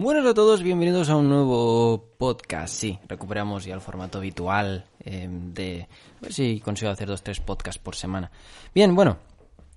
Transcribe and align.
Buenos 0.00 0.24
a 0.26 0.32
todos, 0.32 0.62
bienvenidos 0.62 1.10
a 1.10 1.16
un 1.16 1.28
nuevo 1.28 2.12
podcast. 2.18 2.72
Sí, 2.72 3.00
recuperamos 3.08 3.64
ya 3.64 3.74
el 3.74 3.80
formato 3.80 4.18
habitual 4.18 4.84
eh, 5.00 5.28
de... 5.28 5.88
A 6.18 6.20
ver 6.22 6.32
si 6.32 6.60
consigo 6.60 6.92
hacer 6.92 7.08
dos, 7.08 7.24
tres 7.24 7.40
podcasts 7.40 7.82
por 7.82 7.96
semana. 7.96 8.30
Bien, 8.72 8.94
bueno, 8.94 9.18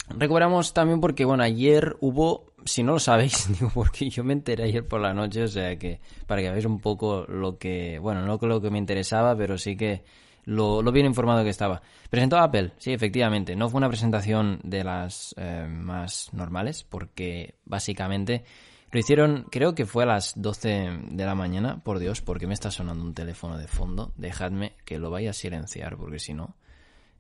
recuperamos 0.10 0.76
también 0.76 1.02
porque, 1.02 1.26
bueno, 1.26 1.42
ayer 1.42 1.98
hubo, 2.02 2.54
si 2.66 2.84
no 2.84 2.92
lo 2.92 3.00
sabéis, 3.00 3.50
digo, 3.60 3.72
porque 3.74 4.12
yo 4.12 4.24
me 4.24 4.34
enteré 4.34 4.66
ayer 4.66 4.88
por 4.88 5.02
la 5.02 5.12
noche, 5.12 5.42
o 5.42 5.48
sea 5.48 5.76
que 5.80 6.00
para 6.28 6.44
que 6.44 6.52
veáis 6.52 6.66
un 6.66 6.80
poco 6.80 7.26
lo 7.28 7.58
que, 7.58 7.98
bueno, 7.98 8.22
no 8.22 8.38
lo 8.40 8.62
que 8.62 8.70
me 8.70 8.78
interesaba, 8.78 9.36
pero 9.36 9.58
sí 9.58 9.76
que 9.76 10.04
lo, 10.46 10.84
lo 10.84 10.92
bien 10.92 11.08
informado 11.08 11.44
que 11.44 11.50
estaba. 11.50 11.82
Presentó 12.12 12.38
Apple, 12.38 12.74
sí, 12.78 12.94
efectivamente. 12.94 13.56
No 13.56 13.70
fue 13.70 13.80
una 13.80 13.90
presentación 13.90 14.60
de 14.64 14.84
las 14.84 15.34
eh, 15.36 15.66
más 15.68 16.30
normales, 16.32 16.86
porque 16.88 17.56
básicamente 17.66 18.44
lo 18.92 19.00
hicieron, 19.00 19.46
creo 19.50 19.74
que 19.74 19.86
fue 19.86 20.04
a 20.04 20.08
las 20.08 20.34
12 20.36 21.00
de 21.12 21.26
la 21.26 21.34
mañana. 21.34 21.82
Por 21.84 22.00
Dios, 22.00 22.22
porque 22.22 22.46
me 22.46 22.54
está 22.54 22.72
sonando 22.72 23.04
un 23.04 23.14
teléfono 23.14 23.58
de 23.58 23.68
fondo. 23.68 24.12
Dejadme 24.18 24.74
que 24.84 25.00
lo 25.00 25.10
vaya 25.10 25.30
a 25.30 25.34
silenciar, 25.34 25.96
porque 25.96 26.20
si 26.20 26.34
no. 26.34 26.56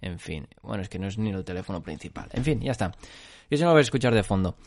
En 0.01 0.19
fin, 0.19 0.47
bueno, 0.63 0.83
es 0.83 0.89
que 0.89 0.99
no 0.99 1.07
es 1.07 1.17
ni 1.17 1.29
el 1.29 1.45
teléfono 1.45 1.81
principal. 1.81 2.27
En 2.33 2.43
fin, 2.43 2.59
ya 2.59 2.71
está. 2.71 2.91
Yo 3.49 3.57
se 3.57 3.63
lo 3.63 3.71
voy 3.71 3.79
a 3.79 3.81
escuchar 3.81 4.13
de 4.13 4.23
fondo. 4.23 4.57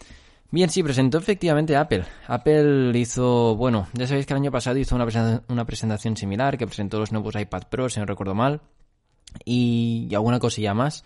Bien, 0.50 0.70
sí, 0.70 0.82
presentó 0.82 1.18
efectivamente 1.18 1.76
Apple. 1.76 2.04
Apple 2.26 2.96
hizo, 2.98 3.56
bueno, 3.56 3.88
ya 3.92 4.06
sabéis 4.06 4.24
que 4.24 4.32
el 4.32 4.38
año 4.38 4.52
pasado 4.52 4.78
hizo 4.78 4.94
una, 4.94 5.42
una 5.48 5.64
presentación 5.66 6.16
similar, 6.16 6.56
que 6.56 6.66
presentó 6.66 7.00
los 7.00 7.12
nuevos 7.12 7.34
iPad 7.34 7.64
Pro, 7.68 7.88
si 7.88 7.98
no 7.98 8.06
recuerdo 8.06 8.34
mal, 8.34 8.60
y, 9.44 10.06
y 10.08 10.14
alguna 10.14 10.38
cosilla 10.38 10.72
más. 10.72 11.04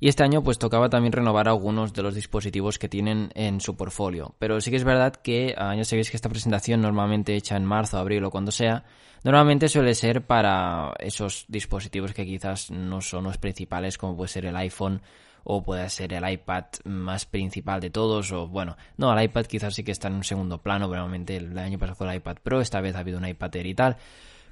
Y 0.00 0.08
este 0.08 0.22
año 0.22 0.42
pues 0.42 0.58
tocaba 0.58 0.88
también 0.88 1.12
renovar 1.12 1.48
algunos 1.48 1.92
de 1.92 2.02
los 2.02 2.14
dispositivos 2.14 2.78
que 2.78 2.88
tienen 2.88 3.30
en 3.34 3.60
su 3.60 3.76
portfolio. 3.76 4.34
Pero 4.38 4.60
sí 4.60 4.70
que 4.70 4.76
es 4.76 4.84
verdad 4.84 5.14
que 5.14 5.54
ah, 5.56 5.74
ya 5.74 5.84
sabéis 5.84 6.10
que 6.10 6.16
esta 6.16 6.28
presentación 6.28 6.80
normalmente 6.80 7.34
hecha 7.34 7.56
en 7.56 7.64
marzo, 7.64 7.98
abril 7.98 8.24
o 8.24 8.30
cuando 8.30 8.52
sea, 8.52 8.84
normalmente 9.24 9.68
suele 9.68 9.94
ser 9.94 10.26
para 10.26 10.92
esos 10.98 11.46
dispositivos 11.48 12.12
que 12.12 12.26
quizás 12.26 12.70
no 12.70 13.00
son 13.00 13.24
los 13.24 13.38
principales 13.38 13.98
como 13.98 14.16
puede 14.16 14.28
ser 14.28 14.46
el 14.46 14.56
iPhone 14.56 15.00
o 15.48 15.62
puede 15.62 15.88
ser 15.90 16.12
el 16.12 16.28
iPad 16.28 16.64
más 16.84 17.24
principal 17.24 17.80
de 17.80 17.90
todos 17.90 18.32
o 18.32 18.48
bueno, 18.48 18.76
no, 18.96 19.16
el 19.16 19.24
iPad 19.24 19.46
quizás 19.46 19.74
sí 19.74 19.84
que 19.84 19.92
está 19.92 20.08
en 20.08 20.14
un 20.14 20.24
segundo 20.24 20.58
plano, 20.58 20.88
pero 20.88 21.02
normalmente 21.02 21.36
el 21.36 21.56
año 21.56 21.78
pasado 21.78 21.94
fue 21.94 22.08
el 22.08 22.16
iPad 22.16 22.38
Pro, 22.42 22.60
esta 22.60 22.80
vez 22.80 22.96
ha 22.96 22.98
habido 22.98 23.18
un 23.18 23.26
iPad 23.28 23.54
Air 23.54 23.66
y 23.66 23.74
tal. 23.74 23.96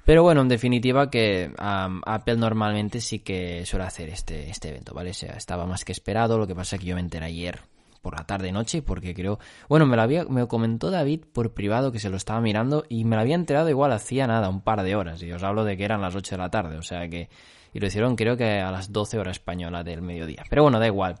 Pero 0.05 0.21
bueno, 0.21 0.41
en 0.41 0.47
definitiva 0.47 1.09
que 1.09 1.51
Apple 1.57 2.37
normalmente 2.37 3.01
sí 3.01 3.19
que 3.19 3.65
suele 3.65 3.85
hacer 3.85 4.09
este, 4.09 4.51
este 4.51 4.69
evento, 4.69 4.93
¿vale? 4.93 5.09
O 5.09 5.13
sea, 5.15 5.33
estaba 5.33 5.65
más 5.65 5.83
que 5.83 5.91
esperado, 5.91 6.37
lo 6.37 6.45
que 6.45 6.53
pasa 6.53 6.75
es 6.75 6.81
que 6.81 6.87
yo 6.87 6.95
me 6.95 7.01
enteré 7.01 7.25
ayer 7.25 7.61
por 8.03 8.15
la 8.15 8.23
tarde 8.23 8.51
noche 8.51 8.83
porque 8.83 9.15
creo, 9.15 9.39
bueno, 9.67 9.87
me 9.87 9.95
lo 9.95 10.03
había 10.03 10.25
me 10.25 10.47
comentó 10.47 10.91
David 10.91 11.21
por 11.33 11.55
privado 11.55 11.91
que 11.91 11.97
se 11.97 12.11
lo 12.11 12.17
estaba 12.17 12.39
mirando 12.39 12.85
y 12.87 13.03
me 13.03 13.15
lo 13.15 13.23
había 13.23 13.33
enterado 13.33 13.67
igual 13.67 13.91
hacía 13.93 14.27
nada, 14.27 14.47
un 14.47 14.61
par 14.61 14.83
de 14.83 14.95
horas 14.95 15.23
y 15.23 15.31
os 15.31 15.41
hablo 15.41 15.63
de 15.63 15.75
que 15.75 15.85
eran 15.85 16.01
las 16.01 16.15
8 16.15 16.35
de 16.35 16.37
la 16.37 16.51
tarde, 16.51 16.77
o 16.77 16.83
sea 16.83 17.09
que 17.09 17.29
y 17.73 17.79
lo 17.79 17.87
hicieron 17.87 18.15
creo 18.15 18.37
que 18.37 18.59
a 18.59 18.69
las 18.69 18.93
12 18.93 19.17
horas 19.17 19.37
española 19.37 19.83
del 19.83 20.03
mediodía. 20.03 20.43
Pero 20.47 20.61
bueno, 20.61 20.79
da 20.79 20.85
igual. 20.85 21.15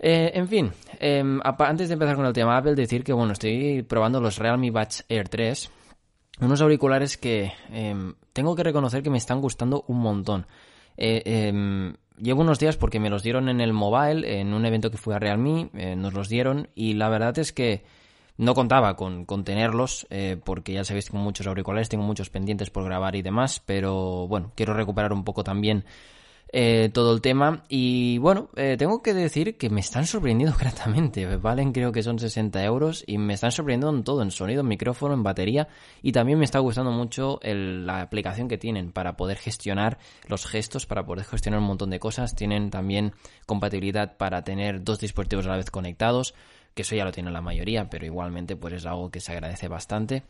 Eh, 0.00 0.32
en 0.34 0.48
fin, 0.48 0.72
eh, 0.98 1.22
antes 1.44 1.88
de 1.88 1.92
empezar 1.92 2.16
con 2.16 2.26
el 2.26 2.32
tema 2.32 2.56
Apple, 2.56 2.74
decir 2.74 3.04
que 3.04 3.12
bueno, 3.12 3.32
estoy 3.32 3.84
probando 3.84 4.20
los 4.20 4.36
Realme 4.36 4.72
Buds 4.72 5.04
Air 5.08 5.28
3 5.28 5.70
unos 6.40 6.60
auriculares 6.60 7.16
que 7.16 7.52
eh, 7.70 8.12
tengo 8.32 8.54
que 8.56 8.62
reconocer 8.62 9.02
que 9.02 9.10
me 9.10 9.18
están 9.18 9.40
gustando 9.40 9.84
un 9.88 10.00
montón. 10.00 10.46
Eh, 10.96 11.22
eh, 11.24 11.94
llevo 12.20 12.42
unos 12.42 12.58
días 12.58 12.76
porque 12.76 13.00
me 13.00 13.10
los 13.10 13.22
dieron 13.22 13.48
en 13.48 13.60
el 13.60 13.72
mobile, 13.72 14.40
en 14.40 14.54
un 14.54 14.64
evento 14.66 14.90
que 14.90 14.98
fue 14.98 15.14
a 15.14 15.18
Realme, 15.18 15.70
eh, 15.74 15.96
nos 15.96 16.12
los 16.12 16.28
dieron 16.28 16.68
y 16.74 16.94
la 16.94 17.08
verdad 17.08 17.38
es 17.38 17.52
que 17.52 17.84
no 18.36 18.54
contaba 18.54 18.96
con, 18.96 19.24
con 19.24 19.44
tenerlos 19.44 20.06
eh, 20.10 20.38
porque 20.42 20.72
ya 20.72 20.84
sabéis 20.84 21.06
que 21.06 21.12
tengo 21.12 21.24
muchos 21.24 21.46
auriculares, 21.46 21.88
tengo 21.88 22.04
muchos 22.04 22.30
pendientes 22.30 22.70
por 22.70 22.84
grabar 22.84 23.16
y 23.16 23.22
demás, 23.22 23.62
pero 23.64 24.26
bueno, 24.28 24.52
quiero 24.54 24.74
recuperar 24.74 25.12
un 25.12 25.24
poco 25.24 25.44
también 25.44 25.84
eh, 26.52 26.90
todo 26.92 27.14
el 27.14 27.20
tema. 27.20 27.64
Y 27.68 28.18
bueno, 28.18 28.50
eh, 28.56 28.76
tengo 28.76 29.02
que 29.02 29.14
decir 29.14 29.56
que 29.56 29.70
me 29.70 29.80
están 29.80 30.06
sorprendiendo 30.06 30.56
gratamente. 30.60 31.36
Valen 31.36 31.72
creo 31.72 31.92
que 31.92 32.02
son 32.02 32.18
60 32.18 32.62
euros 32.64 33.04
y 33.06 33.18
me 33.18 33.34
están 33.34 33.52
sorprendiendo 33.52 33.96
en 33.96 34.04
todo, 34.04 34.22
en 34.22 34.30
sonido, 34.30 34.62
en 34.62 34.68
micrófono, 34.68 35.14
en 35.14 35.22
batería. 35.22 35.68
Y 36.02 36.12
también 36.12 36.38
me 36.38 36.44
está 36.44 36.58
gustando 36.58 36.90
mucho 36.90 37.38
la 37.42 38.00
aplicación 38.00 38.48
que 38.48 38.58
tienen 38.58 38.92
para 38.92 39.16
poder 39.16 39.38
gestionar 39.38 39.98
los 40.26 40.46
gestos, 40.46 40.86
para 40.86 41.04
poder 41.04 41.24
gestionar 41.24 41.60
un 41.60 41.66
montón 41.66 41.90
de 41.90 42.00
cosas. 42.00 42.34
Tienen 42.34 42.70
también 42.70 43.12
compatibilidad 43.46 44.16
para 44.16 44.42
tener 44.42 44.82
dos 44.82 44.98
dispositivos 44.98 45.46
a 45.46 45.50
la 45.50 45.56
vez 45.56 45.70
conectados, 45.70 46.34
que 46.74 46.82
eso 46.82 46.94
ya 46.96 47.04
lo 47.04 47.12
tiene 47.12 47.30
la 47.30 47.40
mayoría, 47.40 47.88
pero 47.88 48.06
igualmente 48.06 48.56
pues 48.56 48.74
es 48.74 48.86
algo 48.86 49.10
que 49.10 49.20
se 49.20 49.32
agradece 49.32 49.68
bastante 49.68 50.24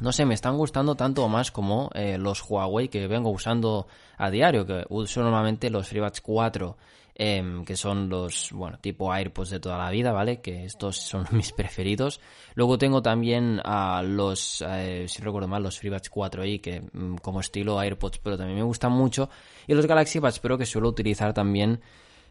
no 0.00 0.12
sé, 0.12 0.24
me 0.24 0.34
están 0.34 0.56
gustando 0.56 0.94
tanto 0.94 1.24
o 1.24 1.28
más 1.28 1.50
como 1.50 1.90
eh, 1.94 2.18
los 2.18 2.42
Huawei 2.48 2.88
que 2.88 3.06
vengo 3.06 3.30
usando 3.30 3.86
a 4.16 4.30
diario, 4.30 4.66
que 4.66 4.84
uso 4.88 5.22
normalmente 5.22 5.70
los 5.70 5.88
FreeBuds 5.88 6.20
4, 6.20 6.76
eh, 7.14 7.62
que 7.66 7.76
son 7.76 8.08
los, 8.08 8.50
bueno, 8.52 8.78
tipo 8.78 9.12
AirPods 9.12 9.50
de 9.50 9.60
toda 9.60 9.78
la 9.78 9.90
vida, 9.90 10.12
¿vale? 10.12 10.40
Que 10.40 10.64
estos 10.64 10.96
son 10.96 11.26
mis 11.32 11.52
preferidos. 11.52 12.20
Luego 12.54 12.78
tengo 12.78 13.02
también 13.02 13.60
a 13.64 14.02
los, 14.02 14.64
eh, 14.66 15.06
si 15.08 15.22
recuerdo 15.22 15.48
mal, 15.48 15.62
los 15.62 15.78
FreeBuds 15.78 16.10
4i, 16.10 16.60
que 16.60 16.82
mm, 16.92 17.16
como 17.16 17.40
estilo 17.40 17.78
AirPods 17.78 18.18
pero 18.18 18.38
también 18.38 18.58
me 18.58 18.64
gustan 18.64 18.92
mucho. 18.92 19.28
Y 19.66 19.74
los 19.74 19.86
Galaxy 19.86 20.18
Buds 20.18 20.38
Pro 20.38 20.58
que 20.58 20.66
suelo 20.66 20.88
utilizar 20.88 21.34
también 21.34 21.80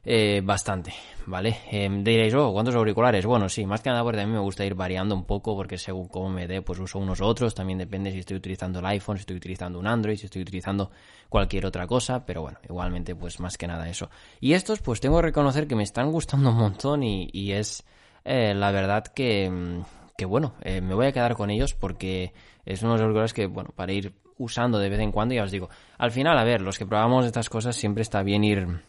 eh, 0.03 0.41
bastante, 0.43 0.93
¿vale? 1.27 1.57
Eh, 1.71 1.87
diréis, 2.03 2.33
oh, 2.33 2.51
¿cuántos 2.51 2.73
auriculares? 2.75 3.25
Bueno, 3.25 3.47
sí, 3.49 3.65
más 3.65 3.81
que 3.81 3.89
nada 3.89 4.03
porque 4.03 4.21
a 4.21 4.25
mí 4.25 4.33
me 4.33 4.39
gusta 4.39 4.65
ir 4.65 4.73
variando 4.73 5.13
un 5.13 5.25
poco 5.25 5.55
porque 5.55 5.77
según 5.77 6.07
cómo 6.07 6.29
me 6.29 6.47
dé, 6.47 6.61
pues 6.61 6.79
uso 6.79 6.97
unos 6.97 7.21
otros. 7.21 7.53
También 7.53 7.77
depende 7.77 8.11
si 8.11 8.19
estoy 8.19 8.37
utilizando 8.37 8.79
el 8.79 8.85
iPhone, 8.87 9.17
si 9.17 9.21
estoy 9.21 9.37
utilizando 9.37 9.77
un 9.77 9.87
Android, 9.87 10.17
si 10.17 10.25
estoy 10.25 10.41
utilizando 10.41 10.89
cualquier 11.29 11.67
otra 11.67 11.85
cosa, 11.85 12.25
pero 12.25 12.41
bueno, 12.41 12.57
igualmente, 12.67 13.15
pues 13.15 13.39
más 13.39 13.57
que 13.57 13.67
nada 13.67 13.87
eso. 13.87 14.09
Y 14.39 14.53
estos, 14.53 14.81
pues 14.81 14.99
tengo 14.99 15.17
que 15.17 15.23
reconocer 15.23 15.67
que 15.67 15.75
me 15.75 15.83
están 15.83 16.11
gustando 16.11 16.49
un 16.49 16.57
montón 16.57 17.03
y, 17.03 17.29
y 17.31 17.51
es 17.51 17.85
eh, 18.25 18.53
la 18.55 18.71
verdad 18.71 19.03
que, 19.05 19.49
mm, 19.49 19.83
que 20.17 20.25
bueno, 20.25 20.55
eh, 20.61 20.81
me 20.81 20.95
voy 20.95 21.07
a 21.07 21.11
quedar 21.11 21.35
con 21.35 21.49
ellos 21.49 21.73
porque 21.73 22.33
es 22.65 22.81
unos 22.81 22.99
auriculares 23.01 23.33
que, 23.33 23.45
bueno, 23.47 23.71
para 23.75 23.93
ir 23.93 24.13
usando 24.37 24.79
de 24.79 24.89
vez 24.89 24.99
en 24.99 25.11
cuando, 25.11 25.35
ya 25.35 25.43
os 25.43 25.51
digo, 25.51 25.69
al 25.99 26.11
final, 26.11 26.37
a 26.37 26.43
ver, 26.43 26.61
los 26.61 26.79
que 26.79 26.85
probamos 26.85 27.25
estas 27.25 27.49
cosas 27.49 27.75
siempre 27.75 28.01
está 28.01 28.23
bien 28.23 28.43
ir 28.43 28.81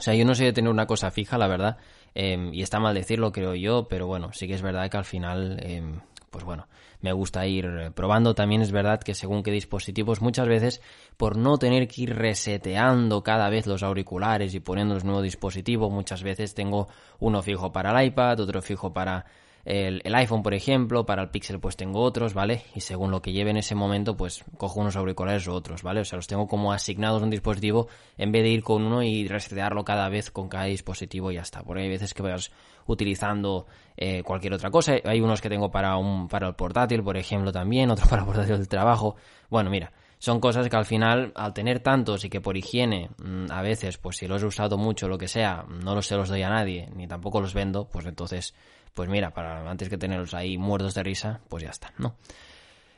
o 0.00 0.02
sea, 0.02 0.14
yo 0.14 0.24
no 0.24 0.34
sé 0.34 0.44
de 0.44 0.54
tener 0.54 0.70
una 0.70 0.86
cosa 0.86 1.10
fija, 1.10 1.36
la 1.36 1.46
verdad, 1.46 1.76
eh, 2.14 2.48
y 2.54 2.62
está 2.62 2.80
mal 2.80 2.94
decirlo, 2.94 3.32
creo 3.32 3.54
yo, 3.54 3.86
pero 3.86 4.06
bueno, 4.06 4.32
sí 4.32 4.48
que 4.48 4.54
es 4.54 4.62
verdad 4.62 4.90
que 4.90 4.96
al 4.96 5.04
final, 5.04 5.58
eh, 5.60 5.82
pues 6.30 6.42
bueno, 6.42 6.68
me 7.02 7.12
gusta 7.12 7.46
ir 7.46 7.92
probando. 7.94 8.34
También 8.34 8.62
es 8.62 8.72
verdad 8.72 9.02
que 9.02 9.14
según 9.14 9.42
qué 9.42 9.50
dispositivos, 9.50 10.22
muchas 10.22 10.48
veces, 10.48 10.80
por 11.18 11.36
no 11.36 11.58
tener 11.58 11.86
que 11.86 12.00
ir 12.00 12.16
reseteando 12.16 13.22
cada 13.22 13.50
vez 13.50 13.66
los 13.66 13.82
auriculares 13.82 14.54
y 14.54 14.60
poniendo 14.60 14.94
los 14.94 15.04
nuevos 15.04 15.22
dispositivos, 15.22 15.92
muchas 15.92 16.22
veces 16.22 16.54
tengo 16.54 16.88
uno 17.18 17.42
fijo 17.42 17.70
para 17.70 17.90
el 17.90 18.06
iPad, 18.06 18.40
otro 18.40 18.62
fijo 18.62 18.94
para 18.94 19.26
el, 19.64 20.14
iPhone, 20.14 20.42
por 20.42 20.54
ejemplo, 20.54 21.04
para 21.04 21.22
el 21.22 21.30
Pixel 21.30 21.60
pues 21.60 21.76
tengo 21.76 22.00
otros, 22.00 22.34
¿vale? 22.34 22.64
Y 22.74 22.80
según 22.80 23.10
lo 23.10 23.20
que 23.20 23.32
lleve 23.32 23.50
en 23.50 23.58
ese 23.58 23.74
momento, 23.74 24.16
pues 24.16 24.44
cojo 24.56 24.80
unos 24.80 24.96
auriculares 24.96 25.46
u 25.46 25.52
otros, 25.52 25.82
¿vale? 25.82 26.00
O 26.00 26.04
sea, 26.04 26.16
los 26.16 26.26
tengo 26.26 26.46
como 26.46 26.72
asignados 26.72 27.20
a 27.20 27.24
un 27.24 27.30
dispositivo 27.30 27.88
en 28.16 28.32
vez 28.32 28.42
de 28.42 28.48
ir 28.48 28.62
con 28.62 28.82
uno 28.82 29.02
y 29.02 29.28
resetearlo 29.28 29.84
cada 29.84 30.08
vez 30.08 30.30
con 30.30 30.48
cada 30.48 30.64
dispositivo 30.64 31.30
y 31.30 31.34
ya 31.34 31.42
está. 31.42 31.62
Porque 31.62 31.82
hay 31.82 31.88
veces 31.88 32.14
que 32.14 32.22
vas 32.22 32.50
utilizando 32.86 33.66
eh, 33.96 34.22
cualquier 34.22 34.54
otra 34.54 34.70
cosa. 34.70 34.94
Hay 35.04 35.20
unos 35.20 35.40
que 35.40 35.48
tengo 35.48 35.70
para 35.70 35.96
un 35.96 36.28
para 36.28 36.48
el 36.48 36.54
portátil, 36.54 37.02
por 37.02 37.16
ejemplo, 37.16 37.52
también, 37.52 37.90
otro 37.90 38.06
para 38.10 38.22
el 38.22 38.26
portátil 38.26 38.56
del 38.56 38.68
trabajo. 38.68 39.16
Bueno, 39.50 39.70
mira, 39.70 39.92
son 40.18 40.38
cosas 40.38 40.68
que 40.68 40.76
al 40.76 40.84
final, 40.84 41.32
al 41.34 41.54
tener 41.54 41.80
tantos 41.80 42.26
y 42.26 42.28
que 42.28 42.42
por 42.42 42.56
higiene, 42.56 43.08
mm, 43.24 43.46
a 43.50 43.62
veces, 43.62 43.96
pues 43.96 44.18
si 44.18 44.26
los 44.26 44.42
he 44.42 44.46
usado 44.46 44.76
mucho, 44.76 45.08
lo 45.08 45.16
que 45.16 45.28
sea, 45.28 45.64
no 45.82 45.94
los 45.94 46.06
se 46.06 46.16
los 46.16 46.28
doy 46.28 46.42
a 46.42 46.50
nadie, 46.50 46.90
ni 46.94 47.06
tampoco 47.06 47.40
los 47.40 47.54
vendo, 47.54 47.88
pues 47.88 48.04
entonces 48.04 48.54
pues 48.94 49.08
mira, 49.08 49.30
para 49.30 49.70
antes 49.70 49.88
que 49.88 49.98
tenerlos 49.98 50.34
ahí 50.34 50.58
muertos 50.58 50.94
de 50.94 51.02
risa, 51.02 51.40
pues 51.48 51.62
ya 51.62 51.70
está, 51.70 51.92
¿no? 51.98 52.16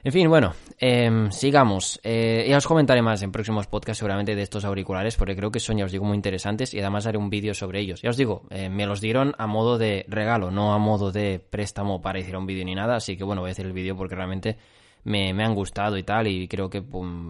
En 0.05 0.11
fin, 0.11 0.29
bueno, 0.29 0.53
eh, 0.81 1.29
sigamos. 1.31 2.01
Eh, 2.03 2.45
ya 2.49 2.57
os 2.57 2.67
comentaré 2.67 3.01
más 3.03 3.23
en 3.23 3.31
próximos 3.31 3.69
podcasts 3.69 3.99
seguramente 3.99 4.35
de 4.35 4.43
estos 4.43 4.65
auriculares, 4.65 5.15
porque 5.15 5.37
creo 5.37 5.53
que 5.53 5.61
son, 5.61 5.77
ya 5.77 5.85
os 5.85 5.93
digo, 5.93 6.05
muy 6.05 6.17
interesantes 6.17 6.75
y 6.75 6.81
además 6.81 7.07
haré 7.07 7.19
un 7.19 7.31
vídeo 7.31 7.55
sobre 7.55 7.79
ellos. 7.79 8.03
Ya 8.03 8.11
os 8.11 8.17
digo, 8.17 8.43
eh, 8.51 8.69
me 8.69 8.85
los 8.85 9.01
dieron 9.01 9.33
a 9.39 9.47
modo 9.47 9.79
de 9.79 10.05
regalo, 10.09 10.51
no 10.51 10.75
a 10.75 10.79
modo 10.79 11.13
de 11.13 11.39
préstamo 11.39 12.03
para 12.03 12.19
hacer 12.19 12.37
un 12.37 12.47
vídeo 12.47 12.65
ni 12.65 12.75
nada, 12.75 12.97
así 12.97 13.17
que 13.17 13.23
bueno, 13.23 13.43
voy 13.43 13.51
a 13.51 13.53
hacer 13.53 13.67
el 13.67 13.73
vídeo 13.73 13.97
porque 13.97 14.17
realmente 14.17 14.59
me, 15.05 15.33
me, 15.35 15.45
han 15.45 15.55
gustado 15.55 15.97
y 15.97 16.03
tal, 16.03 16.27
y 16.27 16.49
creo 16.49 16.69
que 16.69 16.83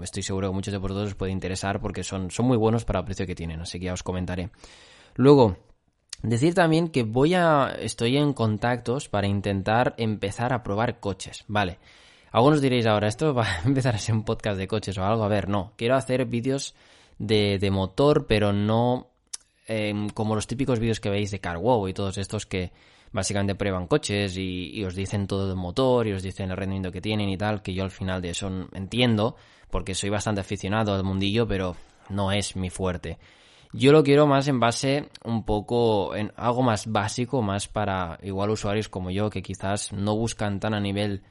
estoy 0.02 0.22
seguro 0.22 0.48
que 0.48 0.54
muchos 0.54 0.72
de 0.72 0.78
vosotros 0.78 1.08
os 1.08 1.14
puede 1.14 1.32
interesar 1.32 1.78
porque 1.78 2.02
son, 2.02 2.30
son 2.30 2.46
muy 2.46 2.56
buenos 2.56 2.86
para 2.86 3.00
el 3.00 3.04
precio 3.04 3.26
que 3.26 3.34
tienen, 3.34 3.60
así 3.60 3.78
que 3.78 3.86
ya 3.86 3.92
os 3.92 4.02
comentaré. 4.02 4.48
Luego, 5.14 5.58
Decir 6.22 6.54
también 6.54 6.88
que 6.88 7.02
voy 7.02 7.34
a. 7.34 7.74
estoy 7.80 8.16
en 8.16 8.32
contactos 8.32 9.08
para 9.08 9.26
intentar 9.26 9.94
empezar 9.96 10.52
a 10.52 10.62
probar 10.62 11.00
coches. 11.00 11.44
Vale. 11.48 11.78
Algunos 12.30 12.62
diréis 12.62 12.86
ahora, 12.86 13.08
esto 13.08 13.34
va 13.34 13.44
a 13.44 13.62
empezar 13.66 13.94
a 13.94 13.98
ser 13.98 14.14
un 14.14 14.24
podcast 14.24 14.58
de 14.58 14.68
coches 14.68 14.96
o 14.98 15.04
algo. 15.04 15.24
A 15.24 15.28
ver, 15.28 15.48
no. 15.48 15.72
Quiero 15.76 15.96
hacer 15.96 16.24
vídeos 16.26 16.74
de, 17.18 17.58
de 17.58 17.70
motor, 17.70 18.26
pero 18.26 18.52
no 18.52 19.12
eh, 19.68 20.08
como 20.14 20.34
los 20.34 20.46
típicos 20.46 20.78
vídeos 20.78 21.00
que 21.00 21.10
veis 21.10 21.30
de 21.30 21.40
CarWow 21.40 21.88
y 21.88 21.94
todos 21.94 22.18
estos 22.18 22.46
que 22.46 22.72
básicamente 23.12 23.54
prueban 23.54 23.86
coches 23.86 24.36
y, 24.36 24.82
os 24.84 24.94
dicen 24.94 25.26
todo 25.26 25.46
del 25.48 25.56
motor 25.56 26.06
y 26.06 26.12
os 26.12 26.22
dicen 26.22 26.50
el 26.50 26.56
rendimiento 26.56 26.90
que 26.90 27.00
tienen 27.00 27.28
y 27.28 27.36
tal, 27.36 27.62
que 27.62 27.74
yo 27.74 27.84
al 27.84 27.90
final 27.90 28.20
de 28.22 28.30
eso 28.30 28.50
entiendo, 28.72 29.36
porque 29.70 29.94
soy 29.94 30.10
bastante 30.10 30.40
aficionado 30.40 30.94
al 30.94 31.04
mundillo, 31.04 31.46
pero 31.46 31.76
no 32.08 32.32
es 32.32 32.56
mi 32.56 32.70
fuerte. 32.70 33.18
Yo 33.74 33.92
lo 33.92 34.02
quiero 34.02 34.26
más 34.26 34.48
en 34.48 34.60
base 34.60 35.08
un 35.24 35.44
poco 35.44 36.14
en 36.14 36.30
algo 36.36 36.62
más 36.62 36.86
básico, 36.86 37.40
más 37.40 37.68
para 37.68 38.18
igual 38.22 38.50
usuarios 38.50 38.90
como 38.90 39.10
yo 39.10 39.30
que 39.30 39.42
quizás 39.42 39.92
no 39.92 40.14
buscan 40.14 40.60
tan 40.60 40.74
a 40.74 40.80
nivel 40.80 41.22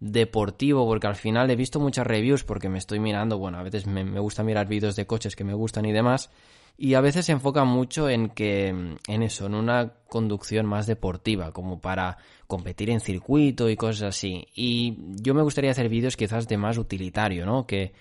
deportivo, 0.00 0.86
porque 0.86 1.06
al 1.06 1.14
final 1.14 1.48
he 1.50 1.56
visto 1.56 1.78
muchas 1.78 2.06
reviews 2.06 2.42
porque 2.42 2.68
me 2.68 2.78
estoy 2.78 2.98
mirando, 2.98 3.38
bueno, 3.38 3.58
a 3.58 3.62
veces 3.62 3.86
me, 3.86 4.02
gusta 4.18 4.42
mirar 4.42 4.66
vídeos 4.66 4.96
de 4.96 5.06
coches 5.06 5.36
que 5.36 5.44
me 5.44 5.54
gustan 5.54 5.86
y 5.86 5.92
demás, 5.92 6.30
y 6.76 6.94
a 6.94 7.00
veces 7.00 7.26
se 7.26 7.32
enfoca 7.32 7.62
mucho 7.62 8.10
en 8.10 8.30
que, 8.30 8.68
en 8.68 9.22
eso, 9.22 9.46
en 9.46 9.54
una 9.54 9.92
conducción 10.08 10.66
más 10.66 10.88
deportiva, 10.88 11.52
como 11.52 11.80
para 11.80 12.18
competir 12.48 12.90
en 12.90 12.98
circuito 12.98 13.70
y 13.70 13.76
cosas 13.76 14.08
así. 14.08 14.48
Y 14.56 14.96
yo 15.22 15.32
me 15.32 15.42
gustaría 15.42 15.70
hacer 15.70 15.88
vídeos 15.88 16.16
quizás 16.16 16.48
de 16.48 16.58
más 16.58 16.76
utilitario, 16.76 17.46
¿no? 17.46 17.64
Que 17.64 17.92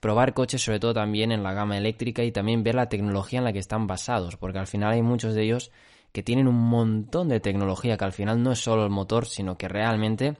probar 0.00 0.34
coches 0.34 0.62
sobre 0.62 0.80
todo 0.80 0.94
también 0.94 1.30
en 1.30 1.42
la 1.42 1.52
gama 1.52 1.76
eléctrica 1.76 2.24
y 2.24 2.32
también 2.32 2.64
ver 2.64 2.74
la 2.74 2.88
tecnología 2.88 3.38
en 3.38 3.44
la 3.44 3.52
que 3.52 3.58
están 3.58 3.86
basados, 3.86 4.36
porque 4.36 4.58
al 4.58 4.66
final 4.66 4.92
hay 4.92 5.02
muchos 5.02 5.34
de 5.34 5.44
ellos 5.44 5.70
que 6.12 6.22
tienen 6.22 6.48
un 6.48 6.58
montón 6.58 7.28
de 7.28 7.38
tecnología, 7.38 7.96
que 7.96 8.04
al 8.04 8.12
final 8.12 8.42
no 8.42 8.52
es 8.52 8.58
solo 8.58 8.84
el 8.84 8.90
motor, 8.90 9.26
sino 9.26 9.56
que 9.56 9.68
realmente 9.68 10.36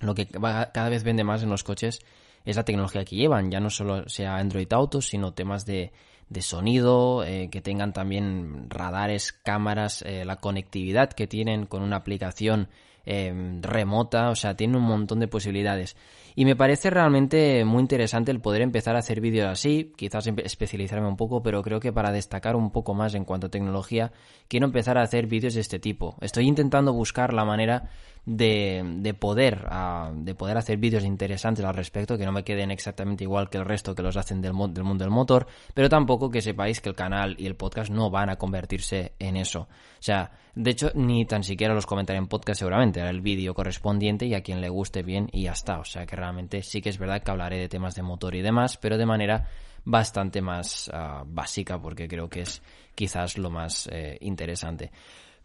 lo 0.00 0.14
que 0.14 0.26
cada 0.26 0.88
vez 0.88 1.04
vende 1.04 1.24
más 1.24 1.42
en 1.42 1.50
los 1.50 1.64
coches 1.64 2.00
es 2.44 2.56
la 2.56 2.64
tecnología 2.64 3.04
que 3.04 3.16
llevan, 3.16 3.50
ya 3.50 3.60
no 3.60 3.70
solo 3.70 4.08
sea 4.08 4.36
Android 4.36 4.72
Auto, 4.72 5.00
sino 5.00 5.34
temas 5.34 5.66
de 5.66 5.92
sonido, 6.40 7.24
eh, 7.24 7.50
que 7.50 7.60
tengan 7.60 7.92
también 7.92 8.70
radares, 8.70 9.32
cámaras, 9.32 10.02
eh, 10.02 10.24
la 10.24 10.36
conectividad 10.36 11.12
que 11.12 11.26
tienen 11.26 11.66
con 11.66 11.82
una 11.82 11.96
aplicación 11.96 12.68
eh, 13.04 13.58
remota, 13.60 14.30
o 14.30 14.34
sea, 14.34 14.56
tienen 14.56 14.76
un 14.76 14.84
montón 14.84 15.20
de 15.20 15.28
posibilidades. 15.28 15.96
Y 16.34 16.44
me 16.44 16.56
parece 16.56 16.88
realmente 16.88 17.64
muy 17.64 17.80
interesante 17.80 18.30
el 18.30 18.40
poder 18.40 18.62
empezar 18.62 18.96
a 18.96 19.00
hacer 19.00 19.20
vídeos 19.20 19.48
así, 19.48 19.92
quizás 19.96 20.26
especializarme 20.26 21.06
un 21.06 21.16
poco, 21.16 21.42
pero 21.42 21.62
creo 21.62 21.78
que 21.78 21.92
para 21.92 22.10
destacar 22.10 22.56
un 22.56 22.70
poco 22.70 22.94
más 22.94 23.14
en 23.14 23.24
cuanto 23.24 23.48
a 23.48 23.50
tecnología, 23.50 24.12
quiero 24.48 24.66
empezar 24.66 24.96
a 24.96 25.02
hacer 25.02 25.26
vídeos 25.26 25.54
de 25.54 25.60
este 25.60 25.78
tipo. 25.78 26.16
Estoy 26.20 26.46
intentando 26.48 26.92
buscar 26.94 27.34
la 27.34 27.44
manera 27.44 27.90
de, 28.24 28.82
de 28.98 29.14
poder 29.14 29.66
de 30.14 30.34
poder 30.34 30.56
hacer 30.56 30.78
vídeos 30.78 31.04
interesantes 31.04 31.64
al 31.64 31.74
respecto, 31.74 32.16
que 32.16 32.24
no 32.24 32.32
me 32.32 32.44
queden 32.44 32.70
exactamente 32.70 33.24
igual 33.24 33.50
que 33.50 33.58
el 33.58 33.64
resto 33.64 33.94
que 33.94 34.02
los 34.02 34.16
hacen 34.16 34.40
del, 34.40 34.52
del 34.72 34.84
mundo 34.84 35.04
del 35.04 35.10
motor, 35.10 35.46
pero 35.74 35.88
tampoco 35.88 36.30
que 36.30 36.40
sepáis 36.40 36.80
que 36.80 36.88
el 36.88 36.94
canal 36.94 37.34
y 37.38 37.46
el 37.46 37.56
podcast 37.56 37.90
no 37.90 38.10
van 38.10 38.30
a 38.30 38.36
convertirse 38.36 39.12
en 39.18 39.36
eso. 39.36 39.62
O 39.62 39.68
sea, 40.02 40.30
de 40.54 40.70
hecho, 40.70 40.90
ni 40.94 41.24
tan 41.24 41.44
siquiera 41.44 41.72
los 41.72 41.86
comentaré 41.86 42.18
en 42.18 42.26
podcast 42.26 42.58
seguramente, 42.58 43.00
haré 43.00 43.10
el 43.10 43.22
vídeo 43.22 43.54
correspondiente 43.54 44.26
y 44.26 44.34
a 44.34 44.42
quien 44.42 44.60
le 44.60 44.68
guste 44.68 45.02
bien 45.02 45.28
y 45.32 45.44
ya 45.44 45.52
está. 45.52 45.78
O 45.78 45.84
sea 45.84 46.04
que 46.04 46.14
realmente 46.14 46.62
sí 46.62 46.82
que 46.82 46.90
es 46.90 46.98
verdad 46.98 47.22
que 47.22 47.30
hablaré 47.30 47.56
de 47.56 47.68
temas 47.68 47.94
de 47.94 48.02
motor 48.02 48.34
y 48.34 48.42
demás, 48.42 48.76
pero 48.76 48.98
de 48.98 49.06
manera 49.06 49.48
bastante 49.84 50.42
más 50.42 50.90
ah, 50.92 51.24
básica 51.26 51.80
porque 51.80 52.06
creo 52.06 52.28
que 52.28 52.42
es 52.42 52.62
quizás 52.94 53.38
lo 53.38 53.50
más 53.50 53.88
eh, 53.90 54.18
interesante. 54.20 54.90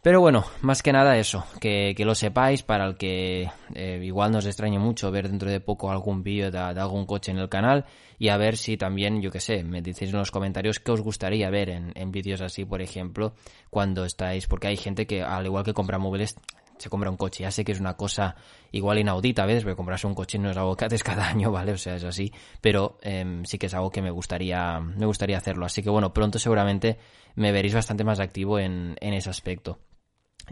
Pero 0.02 0.22
bueno, 0.22 0.46
más 0.62 0.84
que 0.84 0.94
nada 0.94 1.18
eso, 1.18 1.44
que, 1.60 1.96
lo 1.98 2.16
sepáis 2.16 2.62
para 2.62 2.86
el 2.86 2.98
que 2.98 3.50
eh, 3.74 4.00
igual 4.04 4.32
nos 4.32 4.46
extrañe 4.46 4.80
mucho 4.80 5.12
ver 5.12 5.28
dentro 5.28 5.50
de 5.50 5.60
poco 5.60 5.92
algún 5.92 6.24
vídeo 6.24 6.52
de, 6.52 6.60
algún 6.60 7.06
coche 7.06 7.32
en 7.32 7.40
el 7.40 7.50
canal 7.50 7.86
y 8.20 8.30
a 8.30 8.38
ver 8.38 8.58
si 8.58 8.78
también, 8.78 9.22
yo 9.22 9.32
que 9.32 9.40
sé, 9.40 9.64
me 9.64 9.82
decís 9.82 10.10
en 10.10 10.18
los 10.18 10.32
comentarios 10.32 10.80
qué 10.80 10.92
os 10.92 11.02
gustaría 11.02 11.50
ver 11.50 11.70
en, 11.70 11.92
en 11.96 12.12
vídeos 12.12 12.42
así, 12.42 12.64
por 12.64 12.82
ejemplo, 12.82 13.34
cuando 13.70 14.06
estáis, 14.06 14.48
porque 14.48 14.68
hay 14.68 14.78
gente 14.78 15.08
que 15.08 15.24
al 15.24 15.46
igual 15.46 15.66
que 15.66 15.74
compra 15.74 15.98
móviles 15.98 16.36
se 16.78 16.90
compra 16.90 17.10
un 17.10 17.18
coche. 17.18 17.44
Ya 17.44 17.52
sé 17.52 17.64
que 17.64 17.72
es 17.72 17.80
una 17.80 17.96
cosa 17.96 18.36
igual 18.72 19.00
inaudita 19.00 19.44
a 19.44 19.46
veces, 19.46 19.64
porque 19.64 19.76
comprarse 19.76 20.08
un 20.08 20.16
coche 20.16 20.38
no 20.40 20.50
es 20.52 20.58
algo 20.58 20.76
que 20.76 20.86
haces 20.86 21.04
cada 21.04 21.28
año, 21.28 21.52
¿vale? 21.54 21.74
O 21.74 21.78
sea, 21.78 21.96
es 21.96 22.04
así, 22.04 22.32
pero 22.62 22.98
em, 23.02 23.44
sí 23.46 23.58
que 23.58 23.68
es 23.68 23.74
algo 23.74 23.90
que 23.90 24.02
me 24.02 24.12
gustaría, 24.12 24.80
me 24.80 25.06
gustaría 25.06 25.38
hacerlo. 25.38 25.66
Así 25.66 25.82
que 25.82 25.90
bueno, 25.90 26.14
pronto 26.14 26.40
seguramente 26.40 26.98
me 27.36 27.52
veréis 27.52 27.74
bastante 27.74 28.04
más 28.04 28.20
activo 28.20 28.60
en, 28.60 28.96
en 29.00 29.14
ese 29.14 29.30
aspecto 29.30 29.80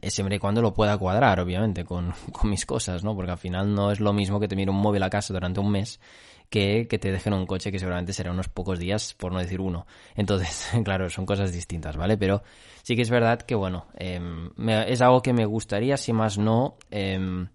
siempre 0.09 0.35
y 0.35 0.39
cuando 0.39 0.61
lo 0.61 0.73
pueda 0.73 0.97
cuadrar, 0.97 1.39
obviamente, 1.39 1.85
con, 1.85 2.13
con, 2.31 2.49
mis 2.49 2.65
cosas, 2.65 3.03
¿no? 3.03 3.15
Porque 3.15 3.31
al 3.31 3.37
final 3.37 3.73
no 3.73 3.91
es 3.91 3.99
lo 3.99 4.13
mismo 4.13 4.39
que 4.39 4.47
te 4.47 4.55
mire 4.55 4.71
un 4.71 4.77
móvil 4.77 5.03
a 5.03 5.09
casa 5.09 5.33
durante 5.33 5.59
un 5.59 5.71
mes 5.71 5.99
que 6.49 6.87
que 6.87 6.99
te 6.99 7.11
dejen 7.11 7.33
un 7.33 7.45
coche 7.45 7.71
que 7.71 7.79
seguramente 7.79 8.13
será 8.13 8.31
unos 8.31 8.49
pocos 8.49 8.79
días, 8.79 9.13
por 9.13 9.31
no 9.31 9.39
decir 9.39 9.61
uno. 9.61 9.85
Entonces, 10.15 10.69
claro, 10.83 11.09
son 11.09 11.25
cosas 11.25 11.51
distintas, 11.51 11.97
¿vale? 11.97 12.17
Pero 12.17 12.43
sí 12.83 12.95
que 12.95 13.01
es 13.01 13.09
verdad 13.09 13.41
que, 13.41 13.55
bueno, 13.55 13.87
em, 13.95 14.49
es 14.87 15.01
algo 15.01 15.21
que 15.21 15.33
me 15.33 15.45
gustaría, 15.45 15.97
si 15.97 16.13
más 16.13 16.37
no, 16.37 16.77
eh, 16.91 17.47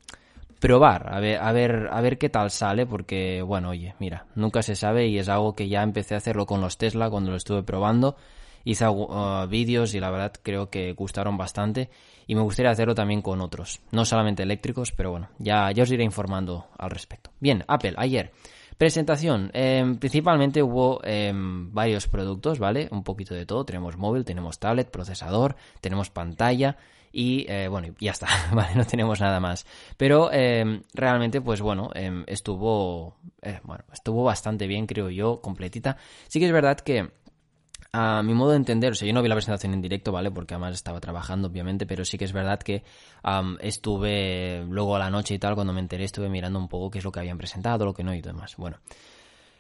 probar, 0.60 1.12
a 1.12 1.20
ver, 1.20 1.38
a 1.40 1.52
ver, 1.52 1.88
a 1.90 2.00
ver 2.00 2.18
qué 2.18 2.28
tal 2.28 2.50
sale, 2.50 2.86
porque, 2.86 3.42
bueno, 3.42 3.70
oye, 3.70 3.94
mira, 3.98 4.26
nunca 4.34 4.62
se 4.62 4.74
sabe 4.74 5.08
y 5.08 5.18
es 5.18 5.28
algo 5.28 5.54
que 5.54 5.68
ya 5.68 5.82
empecé 5.82 6.14
a 6.14 6.18
hacerlo 6.18 6.46
con 6.46 6.60
los 6.60 6.76
Tesla 6.76 7.08
cuando 7.10 7.30
lo 7.30 7.36
estuve 7.36 7.62
probando 7.62 8.16
hice 8.64 8.86
uh, 8.88 9.46
vídeos 9.48 9.94
y 9.94 10.00
la 10.00 10.10
verdad 10.10 10.32
creo 10.42 10.70
que 10.70 10.92
gustaron 10.92 11.36
bastante 11.36 11.90
y 12.26 12.34
me 12.34 12.42
gustaría 12.42 12.70
hacerlo 12.70 12.94
también 12.94 13.22
con 13.22 13.40
otros, 13.40 13.80
no 13.90 14.04
solamente 14.04 14.42
eléctricos, 14.42 14.92
pero 14.92 15.10
bueno, 15.10 15.30
ya, 15.38 15.70
ya 15.72 15.82
os 15.82 15.90
iré 15.90 16.04
informando 16.04 16.68
al 16.78 16.90
respecto. 16.90 17.30
Bien, 17.40 17.64
Apple, 17.66 17.94
ayer. 17.96 18.32
Presentación. 18.80 19.50
Em, 19.52 19.98
principalmente 19.98 20.62
hubo 20.62 21.02
em, 21.04 21.70
varios 21.70 22.08
productos, 22.08 22.58
¿vale? 22.58 22.88
Un 22.90 23.04
poquito 23.04 23.34
de 23.34 23.44
todo. 23.44 23.66
Tenemos 23.66 23.98
móvil, 23.98 24.24
tenemos 24.24 24.58
tablet, 24.58 24.90
procesador, 24.90 25.54
tenemos 25.82 26.08
pantalla 26.08 26.78
y 27.12 27.44
eh, 27.46 27.68
bueno, 27.68 27.94
ya 28.00 28.12
está, 28.12 28.28
¿vale? 28.54 28.74
No 28.74 28.86
tenemos 28.86 29.20
nada 29.20 29.38
más. 29.38 29.66
Pero 29.98 30.32
em, 30.32 30.80
realmente, 30.94 31.42
pues 31.42 31.60
bueno, 31.60 31.90
estuvo, 32.26 33.18
eh, 33.42 33.60
bueno, 33.64 33.84
estuvo 33.92 34.24
bastante 34.24 34.66
bien, 34.66 34.86
creo 34.86 35.10
yo, 35.10 35.42
completita. 35.42 35.98
Sí 36.28 36.40
que 36.40 36.46
es 36.46 36.52
verdad 36.52 36.80
que 36.80 37.10
a 37.92 38.22
mi 38.22 38.34
modo 38.34 38.50
de 38.50 38.56
entender, 38.56 38.92
o 38.92 38.94
sea, 38.94 39.06
yo 39.06 39.14
no 39.14 39.22
vi 39.22 39.28
la 39.28 39.34
presentación 39.34 39.74
en 39.74 39.82
directo, 39.82 40.12
¿vale? 40.12 40.30
Porque 40.30 40.54
además 40.54 40.74
estaba 40.74 41.00
trabajando, 41.00 41.48
obviamente, 41.48 41.86
pero 41.86 42.04
sí 42.04 42.18
que 42.18 42.24
es 42.24 42.32
verdad 42.32 42.60
que 42.60 42.84
estuve 43.60 44.64
luego 44.68 44.96
a 44.96 44.98
la 44.98 45.10
noche 45.10 45.34
y 45.34 45.38
tal, 45.38 45.54
cuando 45.54 45.72
me 45.72 45.80
enteré, 45.80 46.04
estuve 46.04 46.28
mirando 46.28 46.58
un 46.58 46.68
poco 46.68 46.90
qué 46.90 46.98
es 46.98 47.04
lo 47.04 47.12
que 47.12 47.20
habían 47.20 47.38
presentado, 47.38 47.84
lo 47.84 47.94
que 47.94 48.04
no 48.04 48.14
y 48.14 48.20
demás. 48.20 48.56
Bueno. 48.56 48.78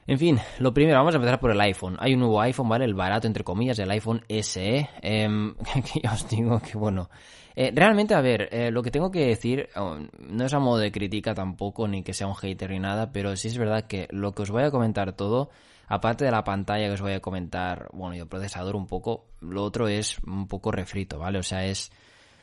En 0.06 0.18
fin, 0.18 0.40
lo 0.58 0.74
primero, 0.74 0.98
vamos 0.98 1.14
a 1.14 1.18
empezar 1.18 1.38
por 1.38 1.52
el 1.52 1.60
iPhone. 1.60 1.96
Hay 2.00 2.14
un 2.14 2.20
nuevo 2.20 2.40
iPhone, 2.40 2.68
¿vale? 2.68 2.84
El 2.84 2.94
barato, 2.94 3.26
entre 3.26 3.44
comillas, 3.44 3.78
el 3.78 3.90
iPhone 3.90 4.24
SE. 4.28 4.88
Em, 5.02 5.54
que 5.92 6.00
ya 6.02 6.12
os 6.12 6.28
digo 6.28 6.60
que, 6.60 6.76
bueno, 6.76 7.10
eh, 7.54 7.70
realmente, 7.74 8.14
a 8.14 8.20
ver, 8.20 8.48
eh, 8.50 8.70
lo 8.70 8.82
que 8.82 8.90
tengo 8.90 9.10
que 9.10 9.26
decir, 9.26 9.68
oh, 9.76 9.98
no 10.18 10.46
es 10.46 10.54
a 10.54 10.58
modo 10.58 10.78
de 10.78 10.90
crítica 10.90 11.34
tampoco, 11.34 11.86
ni 11.86 12.02
que 12.02 12.14
sea 12.14 12.26
un 12.26 12.34
hater 12.34 12.70
ni 12.70 12.78
nada, 12.78 13.12
pero 13.12 13.36
sí 13.36 13.48
es 13.48 13.58
verdad 13.58 13.86
que 13.86 14.08
lo 14.10 14.32
que 14.32 14.42
os 14.42 14.50
voy 14.50 14.62
a 14.62 14.70
comentar 14.70 15.12
todo 15.12 15.50
Aparte 15.90 16.24
de 16.24 16.30
la 16.30 16.44
pantalla 16.44 16.86
que 16.86 16.92
os 16.92 17.00
voy 17.00 17.14
a 17.14 17.20
comentar, 17.20 17.88
bueno, 17.92 18.14
y 18.14 18.20
el 18.20 18.28
procesador 18.28 18.76
un 18.76 18.86
poco, 18.86 19.26
lo 19.40 19.64
otro 19.64 19.88
es 19.88 20.20
un 20.20 20.46
poco 20.46 20.70
refrito, 20.70 21.18
¿vale? 21.18 21.40
O 21.40 21.42
sea, 21.42 21.64
es... 21.64 21.90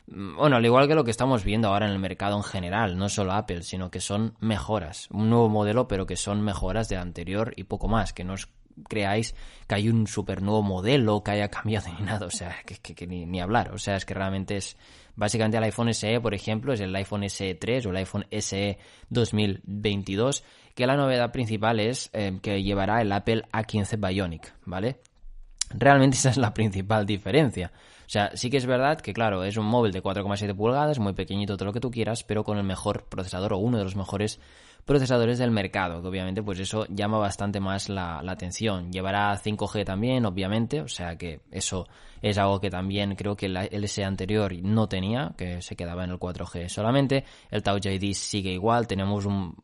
Mm, 0.06 0.36
bueno, 0.36 0.56
al 0.56 0.66
igual 0.66 0.86
que 0.86 0.94
lo 0.94 1.02
que 1.02 1.10
estamos 1.10 1.44
viendo 1.44 1.68
ahora 1.68 1.86
en 1.86 1.92
el 1.92 1.98
mercado 1.98 2.36
en 2.36 2.42
general, 2.42 2.98
no 2.98 3.08
solo 3.08 3.32
Apple, 3.32 3.62
sino 3.62 3.90
que 3.90 4.00
son 4.00 4.34
mejoras. 4.38 5.08
Un 5.10 5.30
nuevo 5.30 5.48
modelo, 5.48 5.88
pero 5.88 6.04
que 6.04 6.16
son 6.16 6.42
mejoras 6.42 6.90
del 6.90 6.98
anterior 6.98 7.54
y 7.56 7.64
poco 7.64 7.88
más, 7.88 8.12
que 8.12 8.22
no 8.22 8.34
os 8.34 8.50
creáis 8.86 9.34
que 9.66 9.76
hay 9.76 9.88
un 9.88 10.06
super 10.06 10.42
nuevo 10.42 10.62
modelo 10.62 11.24
que 11.24 11.30
haya 11.30 11.48
cambiado 11.50 11.88
ni 11.98 12.04
nada, 12.04 12.26
o 12.26 12.30
sea, 12.30 12.54
que, 12.66 13.06
ni, 13.06 13.24
ni, 13.24 13.40
hablar, 13.40 13.72
o 13.72 13.78
sea, 13.78 13.96
es 13.96 14.04
que 14.04 14.12
realmente 14.12 14.58
es, 14.58 14.76
básicamente 15.18 15.56
el 15.56 15.64
iPhone 15.64 15.92
SE, 15.92 16.20
por 16.20 16.32
ejemplo, 16.32 16.72
es 16.72 16.80
el 16.80 16.94
iPhone 16.94 17.28
SE 17.28 17.54
3 17.56 17.86
o 17.86 17.90
el 17.90 17.96
iPhone 17.96 18.24
SE 18.30 18.78
2022, 19.10 20.44
que 20.76 20.86
la 20.86 20.96
novedad 20.96 21.32
principal 21.32 21.80
es 21.80 22.08
eh, 22.12 22.38
que 22.40 22.62
llevará 22.62 23.02
el 23.02 23.10
Apple 23.10 23.42
A15 23.52 23.98
Bionic, 23.98 24.54
¿vale? 24.64 25.00
Realmente 25.70 26.16
esa 26.16 26.30
es 26.30 26.36
la 26.36 26.54
principal 26.54 27.04
diferencia. 27.04 27.72
O 28.06 28.10
sea, 28.10 28.30
sí 28.34 28.48
que 28.48 28.58
es 28.58 28.64
verdad 28.64 29.00
que, 29.00 29.12
claro, 29.12 29.42
es 29.42 29.56
un 29.56 29.66
móvil 29.66 29.90
de 29.90 30.02
4,7 30.02 30.54
pulgadas, 30.54 31.00
muy 31.00 31.14
pequeñito, 31.14 31.56
todo 31.56 31.66
lo 31.66 31.72
que 31.72 31.80
tú 31.80 31.90
quieras, 31.90 32.22
pero 32.22 32.44
con 32.44 32.56
el 32.56 32.64
mejor 32.64 33.04
procesador 33.08 33.52
o 33.52 33.58
uno 33.58 33.76
de 33.76 33.84
los 33.84 33.96
mejores 33.96 34.40
procesadores 34.88 35.36
del 35.36 35.50
mercado, 35.50 36.00
que 36.00 36.08
obviamente 36.08 36.42
pues 36.42 36.58
eso 36.60 36.86
llama 36.88 37.18
bastante 37.18 37.60
más 37.60 37.90
la, 37.90 38.20
atención. 38.26 38.90
Llevará 38.90 39.36
5G 39.36 39.84
también, 39.84 40.24
obviamente, 40.24 40.80
o 40.80 40.88
sea 40.88 41.16
que 41.16 41.42
eso 41.52 41.86
es 42.22 42.38
algo 42.38 42.58
que 42.58 42.70
también 42.70 43.14
creo 43.14 43.36
que 43.36 43.46
el 43.46 43.84
S 43.84 44.02
anterior 44.02 44.50
no 44.62 44.88
tenía, 44.88 45.34
que 45.36 45.60
se 45.60 45.76
quedaba 45.76 46.04
en 46.04 46.10
el 46.12 46.18
4G 46.18 46.70
solamente. 46.70 47.24
El 47.50 47.62
Touch 47.62 47.84
ID 47.84 48.14
sigue 48.14 48.50
igual, 48.50 48.86
tenemos 48.86 49.26
un, 49.26 49.54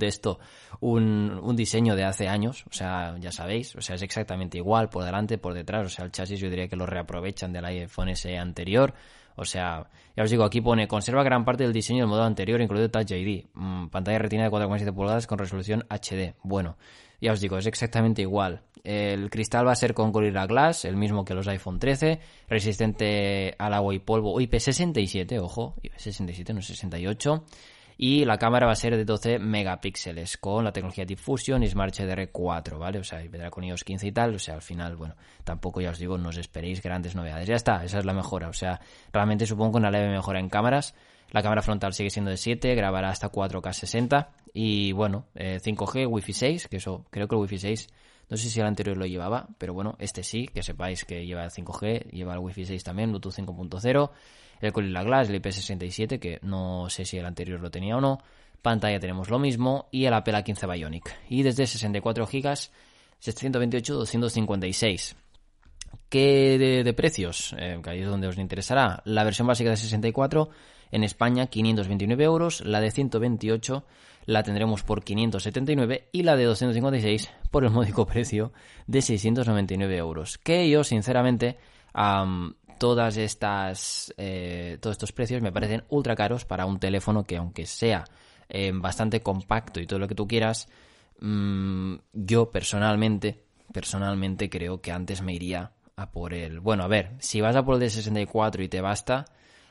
de 0.00 0.06
esto, 0.08 0.40
un, 0.80 1.38
un 1.40 1.54
diseño 1.54 1.94
de 1.94 2.02
hace 2.02 2.26
años, 2.26 2.64
o 2.68 2.72
sea, 2.74 3.16
ya 3.20 3.30
sabéis, 3.30 3.76
o 3.76 3.80
sea, 3.80 3.94
es 3.94 4.02
exactamente 4.02 4.58
igual 4.58 4.90
por 4.90 5.04
delante, 5.04 5.38
por 5.38 5.54
detrás, 5.54 5.86
o 5.86 5.88
sea, 5.88 6.04
el 6.04 6.10
chasis 6.10 6.40
yo 6.40 6.50
diría 6.50 6.66
que 6.66 6.74
lo 6.74 6.86
reaprovechan 6.86 7.52
del 7.52 7.66
iPhone 7.66 8.08
S 8.08 8.36
anterior. 8.36 8.94
O 9.40 9.46
sea, 9.46 9.88
ya 10.14 10.22
os 10.22 10.30
digo, 10.30 10.44
aquí 10.44 10.60
pone, 10.60 10.86
conserva 10.86 11.22
gran 11.22 11.46
parte 11.46 11.62
del 11.62 11.72
diseño 11.72 12.00
del 12.00 12.08
modelo 12.08 12.26
anterior, 12.26 12.60
incluido 12.60 12.90
Touch 12.90 13.10
ID. 13.10 13.46
Mm, 13.54 13.86
pantalla 13.86 14.18
retina 14.18 14.44
de 14.44 14.50
4,7 14.50 14.92
pulgadas 14.92 15.26
con 15.26 15.38
resolución 15.38 15.86
HD. 15.88 16.34
Bueno, 16.42 16.76
ya 17.22 17.32
os 17.32 17.40
digo, 17.40 17.56
es 17.56 17.64
exactamente 17.64 18.20
igual. 18.20 18.60
El 18.84 19.30
cristal 19.30 19.66
va 19.66 19.72
a 19.72 19.76
ser 19.76 19.94
con 19.94 20.12
Gorilla 20.12 20.44
Glass, 20.44 20.84
el 20.84 20.96
mismo 20.96 21.24
que 21.24 21.32
los 21.32 21.48
iPhone 21.48 21.78
13, 21.78 22.20
resistente 22.50 23.54
al 23.58 23.72
agua 23.72 23.94
y 23.94 23.98
polvo, 23.98 24.38
IP67, 24.38 25.38
ojo, 25.40 25.74
IP67, 25.82 26.52
no 26.52 26.60
68. 26.60 27.44
Y 28.02 28.24
la 28.24 28.38
cámara 28.38 28.64
va 28.64 28.72
a 28.72 28.76
ser 28.76 28.96
de 28.96 29.04
12 29.04 29.38
megapíxeles 29.40 30.38
con 30.38 30.64
la 30.64 30.72
tecnología 30.72 31.04
Diffusion 31.04 31.62
y 31.62 31.68
Smart 31.68 31.94
HDR4, 31.94 32.78
¿vale? 32.78 32.98
O 32.98 33.04
sea, 33.04 33.18
vendrá 33.18 33.50
con 33.50 33.62
iOS 33.62 33.84
15 33.84 34.06
y 34.06 34.12
tal. 34.12 34.34
O 34.36 34.38
sea, 34.38 34.54
al 34.54 34.62
final, 34.62 34.96
bueno, 34.96 35.16
tampoco 35.44 35.82
ya 35.82 35.90
os 35.90 35.98
digo, 35.98 36.16
no 36.16 36.30
os 36.30 36.38
esperéis 36.38 36.80
grandes 36.80 37.14
novedades. 37.14 37.46
Ya 37.46 37.56
está, 37.56 37.84
esa 37.84 37.98
es 37.98 38.06
la 38.06 38.14
mejora. 38.14 38.48
O 38.48 38.54
sea, 38.54 38.80
realmente 39.12 39.44
supongo 39.44 39.76
una 39.76 39.90
leve 39.90 40.08
mejora 40.08 40.40
en 40.40 40.48
cámaras. 40.48 40.94
La 41.30 41.42
cámara 41.42 41.60
frontal 41.60 41.92
sigue 41.92 42.08
siendo 42.08 42.30
de 42.30 42.38
7, 42.38 42.74
grabará 42.74 43.10
hasta 43.10 43.30
4K 43.30 43.70
60 43.70 44.30
y 44.54 44.92
bueno, 44.92 45.26
5G, 45.34 46.00
eh, 46.00 46.06
Wi-Fi 46.06 46.32
6, 46.32 46.68
que 46.68 46.78
eso 46.78 47.04
creo 47.10 47.28
que 47.28 47.34
el 47.34 47.42
Wi-Fi 47.42 47.58
6 47.58 47.88
no 48.30 48.36
sé 48.36 48.48
si 48.48 48.60
el 48.60 48.66
anterior 48.66 48.96
lo 48.96 49.06
llevaba, 49.06 49.48
pero 49.58 49.74
bueno, 49.74 49.96
este 49.98 50.22
sí, 50.22 50.46
que 50.46 50.62
sepáis 50.62 51.04
que 51.04 51.26
lleva 51.26 51.44
el 51.44 51.50
5G, 51.50 52.10
lleva 52.12 52.34
el 52.34 52.38
Wi-Fi 52.38 52.64
6 52.64 52.84
también, 52.84 53.10
Bluetooth 53.10 53.34
5.0, 53.34 54.10
el 54.60 54.70
Gorilla 54.70 55.02
Glass, 55.02 55.28
el 55.28 55.42
IP67, 55.42 56.20
que 56.20 56.38
no 56.42 56.88
sé 56.88 57.04
si 57.04 57.18
el 57.18 57.26
anterior 57.26 57.60
lo 57.60 57.72
tenía 57.72 57.96
o 57.96 58.00
no. 58.00 58.22
Pantalla 58.62 59.00
tenemos 59.00 59.30
lo 59.30 59.38
mismo 59.40 59.88
y 59.90 60.04
el 60.04 60.14
Apple 60.14 60.34
A15 60.34 60.72
Bionic. 60.72 61.16
Y 61.28 61.42
desde 61.42 61.66
64 61.66 62.26
GB, 62.26 62.56
728, 63.18 63.94
256. 63.94 65.16
¿Qué 66.08 66.82
de, 66.84 66.92
precios? 66.92 67.54
Eh, 67.58 67.80
ahí 67.84 68.00
es 68.00 68.08
donde 68.08 68.28
os 68.28 68.38
interesará. 68.38 69.02
La 69.06 69.24
versión 69.24 69.48
básica 69.48 69.70
de 69.70 69.76
64 69.76 70.50
en 70.92 71.02
España 71.02 71.46
529 71.46 72.22
euros, 72.24 72.60
la 72.64 72.80
de 72.80 72.90
128 72.92 73.84
la 74.26 74.42
tendremos 74.42 74.82
por 74.82 75.02
579 75.02 76.08
y 76.12 76.22
la 76.22 76.36
de 76.36 76.44
256 76.44 77.30
por 77.50 77.64
el 77.64 77.70
módico 77.70 78.06
precio 78.06 78.52
de 78.86 79.02
699 79.02 79.96
euros. 79.96 80.38
Que 80.38 80.68
yo, 80.68 80.84
sinceramente, 80.84 81.58
todas 82.78 83.16
estas, 83.16 84.14
eh, 84.16 84.78
todos 84.80 84.94
estos 84.94 85.12
precios 85.12 85.42
me 85.42 85.52
parecen 85.52 85.84
ultra 85.88 86.16
caros 86.16 86.44
para 86.44 86.66
un 86.66 86.78
teléfono 86.78 87.24
que, 87.24 87.36
aunque 87.36 87.66
sea 87.66 88.04
eh, 88.48 88.72
bastante 88.74 89.20
compacto 89.20 89.80
y 89.80 89.86
todo 89.86 89.98
lo 89.98 90.08
que 90.08 90.14
tú 90.14 90.26
quieras, 90.26 90.68
mm, 91.20 91.94
yo 92.12 92.50
personalmente, 92.50 93.44
personalmente 93.72 94.48
creo 94.48 94.80
que 94.80 94.92
antes 94.92 95.22
me 95.22 95.34
iría 95.34 95.72
a 95.96 96.10
por 96.10 96.34
el. 96.34 96.60
Bueno, 96.60 96.84
a 96.84 96.88
ver, 96.88 97.16
si 97.18 97.40
vas 97.40 97.56
a 97.56 97.64
por 97.64 97.74
el 97.74 97.80
de 97.80 97.90
64 97.90 98.62
y 98.62 98.68
te 98.68 98.80
basta, 98.80 99.26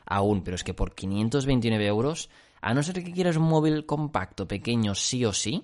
aún, 0.05 0.43
pero 0.43 0.55
es 0.55 0.63
que 0.63 0.73
por 0.73 0.93
529 0.93 1.85
euros 1.87 2.29
a 2.61 2.73
no 2.73 2.83
ser 2.83 3.03
que 3.03 3.11
quieras 3.11 3.37
un 3.37 3.43
móvil 3.43 3.85
compacto, 3.85 4.47
pequeño, 4.47 4.95
sí 4.95 5.25
o 5.25 5.33
sí, 5.33 5.63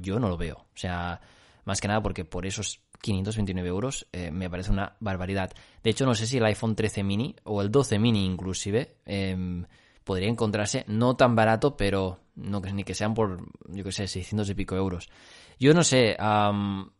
yo 0.00 0.18
no 0.18 0.28
lo 0.28 0.36
veo. 0.36 0.56
O 0.56 0.76
sea, 0.76 1.20
más 1.64 1.80
que 1.80 1.88
nada 1.88 2.02
porque 2.02 2.24
por 2.24 2.46
esos 2.46 2.80
529 3.00 3.68
euros 3.68 4.06
eh, 4.12 4.30
me 4.30 4.50
parece 4.50 4.70
una 4.70 4.96
barbaridad. 5.00 5.52
De 5.82 5.90
hecho, 5.90 6.06
no 6.06 6.14
sé 6.14 6.26
si 6.26 6.38
el 6.38 6.44
iPhone 6.44 6.76
13 6.76 7.02
mini 7.02 7.34
o 7.44 7.62
el 7.62 7.70
12 7.70 7.98
mini 7.98 8.24
inclusive 8.24 8.96
em, 9.06 9.64
podría 10.04 10.28
encontrarse 10.28 10.84
no 10.88 11.16
tan 11.16 11.34
barato, 11.34 11.76
pero 11.76 12.20
no 12.36 12.60
ni 12.60 12.84
que 12.84 12.94
sean 12.94 13.14
por, 13.14 13.38
yo 13.68 13.84
que 13.84 13.92
sé, 13.92 14.06
600 14.06 14.50
y 14.50 14.54
pico 14.54 14.76
euros. 14.76 15.08
Yo 15.58 15.74
no 15.74 15.84
sé, 15.84 16.16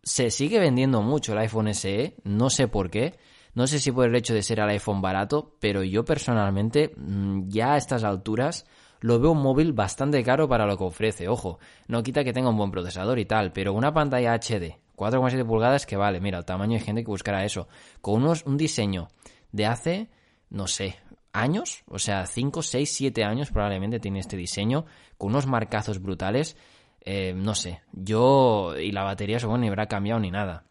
se 0.02 0.30
sigue 0.30 0.58
vendiendo 0.58 1.00
mucho 1.00 1.32
el 1.32 1.38
iPhone 1.38 1.72
SE, 1.72 2.16
no 2.24 2.50
sé 2.50 2.68
por 2.68 2.90
qué. 2.90 3.18
No 3.54 3.66
sé 3.66 3.80
si 3.80 3.90
por 3.90 4.06
el 4.06 4.14
hecho 4.14 4.32
de 4.32 4.42
ser 4.42 4.60
el 4.60 4.68
iPhone 4.68 5.00
barato, 5.00 5.56
pero 5.58 5.82
yo 5.82 6.04
personalmente, 6.04 6.92
mm, 6.96 7.48
ya 7.48 7.72
a 7.74 7.76
estas 7.78 8.04
alturas, 8.04 8.64
lo 9.00 9.18
veo 9.18 9.32
un 9.32 9.42
móvil 9.42 9.72
bastante 9.72 10.22
caro 10.22 10.48
para 10.48 10.66
lo 10.66 10.76
que 10.76 10.84
ofrece. 10.84 11.28
Ojo, 11.28 11.58
no 11.88 12.02
quita 12.02 12.24
que 12.24 12.32
tenga 12.32 12.50
un 12.50 12.56
buen 12.56 12.70
procesador 12.70 13.18
y 13.18 13.24
tal, 13.24 13.52
pero 13.52 13.72
una 13.72 13.92
pantalla 13.92 14.34
HD, 14.34 14.78
4,7 14.96 15.46
pulgadas 15.46 15.86
que 15.86 15.96
vale, 15.96 16.20
mira, 16.20 16.38
el 16.38 16.44
tamaño 16.44 16.74
de 16.74 16.84
gente 16.84 17.02
que 17.02 17.10
buscará 17.10 17.44
eso, 17.44 17.68
con 18.00 18.22
unos, 18.22 18.44
un 18.44 18.56
diseño 18.56 19.08
de 19.52 19.66
hace, 19.66 20.08
no 20.50 20.66
sé, 20.66 20.96
años, 21.32 21.82
o 21.88 21.98
sea, 21.98 22.26
5, 22.26 22.62
6, 22.62 22.92
7 22.92 23.24
años 23.24 23.50
probablemente 23.50 24.00
tiene 24.00 24.18
este 24.18 24.36
diseño, 24.36 24.84
con 25.16 25.30
unos 25.30 25.46
marcazos 25.46 26.00
brutales, 26.00 26.56
eh, 27.02 27.32
no 27.34 27.54
sé, 27.54 27.80
yo 27.92 28.74
y 28.78 28.92
la 28.92 29.04
batería 29.04 29.38
supongo 29.38 29.58
ni 29.58 29.68
habrá 29.68 29.86
cambiado 29.86 30.20
ni 30.20 30.30
nada. 30.30 30.64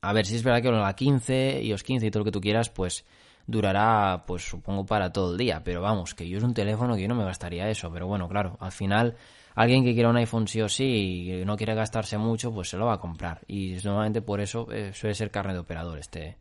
A 0.00 0.12
ver, 0.12 0.26
si 0.26 0.34
es 0.34 0.42
verdad 0.42 0.62
que 0.62 0.70
la 0.70 0.94
15, 0.94 1.62
iOS 1.62 1.82
15 1.84 2.06
y 2.06 2.10
todo 2.10 2.20
lo 2.20 2.24
que 2.24 2.32
tú 2.32 2.40
quieras, 2.40 2.70
pues 2.70 3.04
durará, 3.52 4.24
pues 4.26 4.42
supongo, 4.42 4.84
para 4.84 5.12
todo 5.12 5.32
el 5.32 5.38
día. 5.38 5.62
Pero 5.64 5.80
vamos, 5.80 6.14
que 6.14 6.28
yo 6.28 6.38
es 6.38 6.44
un 6.44 6.54
teléfono 6.54 6.96
que 6.96 7.02
yo 7.02 7.08
no 7.08 7.14
me 7.14 7.24
gastaría 7.24 7.68
eso. 7.68 7.92
Pero 7.92 8.08
bueno, 8.08 8.28
claro, 8.28 8.56
al 8.58 8.72
final, 8.72 9.14
alguien 9.54 9.84
que 9.84 9.94
quiera 9.94 10.08
un 10.08 10.16
iPhone 10.16 10.48
sí 10.48 10.60
o 10.60 10.68
sí 10.68 11.30
y 11.30 11.44
no 11.44 11.56
quiere 11.56 11.74
gastarse 11.74 12.18
mucho, 12.18 12.52
pues 12.52 12.68
se 12.70 12.76
lo 12.76 12.86
va 12.86 12.94
a 12.94 12.98
comprar. 12.98 13.42
Y 13.46 13.76
normalmente 13.84 14.22
por 14.22 14.40
eso 14.40 14.66
eh, 14.72 14.92
suele 14.92 15.14
ser 15.14 15.30
carne 15.30 15.52
de 15.52 15.60
operador 15.60 15.98
este, 15.98 16.36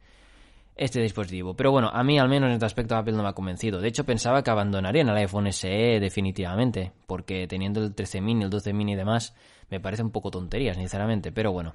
este 0.76 1.02
dispositivo. 1.02 1.54
Pero 1.54 1.72
bueno, 1.72 1.90
a 1.94 2.04
mí 2.04 2.18
al 2.18 2.30
menos 2.30 2.48
en 2.48 2.54
este 2.54 2.66
aspecto 2.66 2.96
Apple 2.96 3.14
no 3.14 3.24
me 3.24 3.30
ha 3.30 3.34
convencido. 3.34 3.80
De 3.80 3.88
hecho, 3.88 4.04
pensaba 4.04 4.44
que 4.44 4.50
abandonarían 4.50 5.10
el 5.10 5.18
iPhone 5.18 5.52
SE 5.52 6.00
definitivamente, 6.00 6.92
porque 7.06 7.46
teniendo 7.48 7.84
el 7.84 7.94
13 7.94 8.22
mini, 8.22 8.46
el 8.46 8.50
12 8.50 8.74
mini 8.74 8.94
y 8.94 8.96
demás, 8.96 9.36
me 9.70 9.80
parece 9.80 10.04
un 10.04 10.12
poco 10.12 10.32
tontería, 10.32 10.74
sinceramente. 10.74 11.32
Pero 11.32 11.52
bueno, 11.52 11.74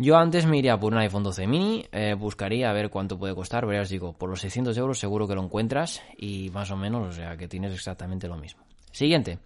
yo 0.00 0.16
antes 0.16 0.46
me 0.46 0.56
iría 0.56 0.80
por 0.80 0.94
un 0.94 0.98
iPhone 0.98 1.22
12 1.22 1.46
mini, 1.46 1.84
eh, 1.92 2.14
buscaría 2.14 2.70
a 2.70 2.72
ver 2.72 2.88
cuánto 2.88 3.18
puede 3.18 3.34
costar, 3.34 3.64
pero 3.66 3.74
ya 3.74 3.82
os 3.82 3.90
digo, 3.90 4.14
por 4.14 4.30
los 4.30 4.40
600 4.40 4.74
euros 4.78 4.98
seguro 4.98 5.28
que 5.28 5.34
lo 5.34 5.42
encuentras 5.42 6.02
y 6.16 6.48
más 6.54 6.70
o 6.70 6.76
menos, 6.78 7.06
o 7.06 7.12
sea, 7.12 7.36
que 7.36 7.48
tienes 7.48 7.74
exactamente 7.74 8.26
lo 8.26 8.38
mismo. 8.38 8.62
Siguiente. 8.90 9.40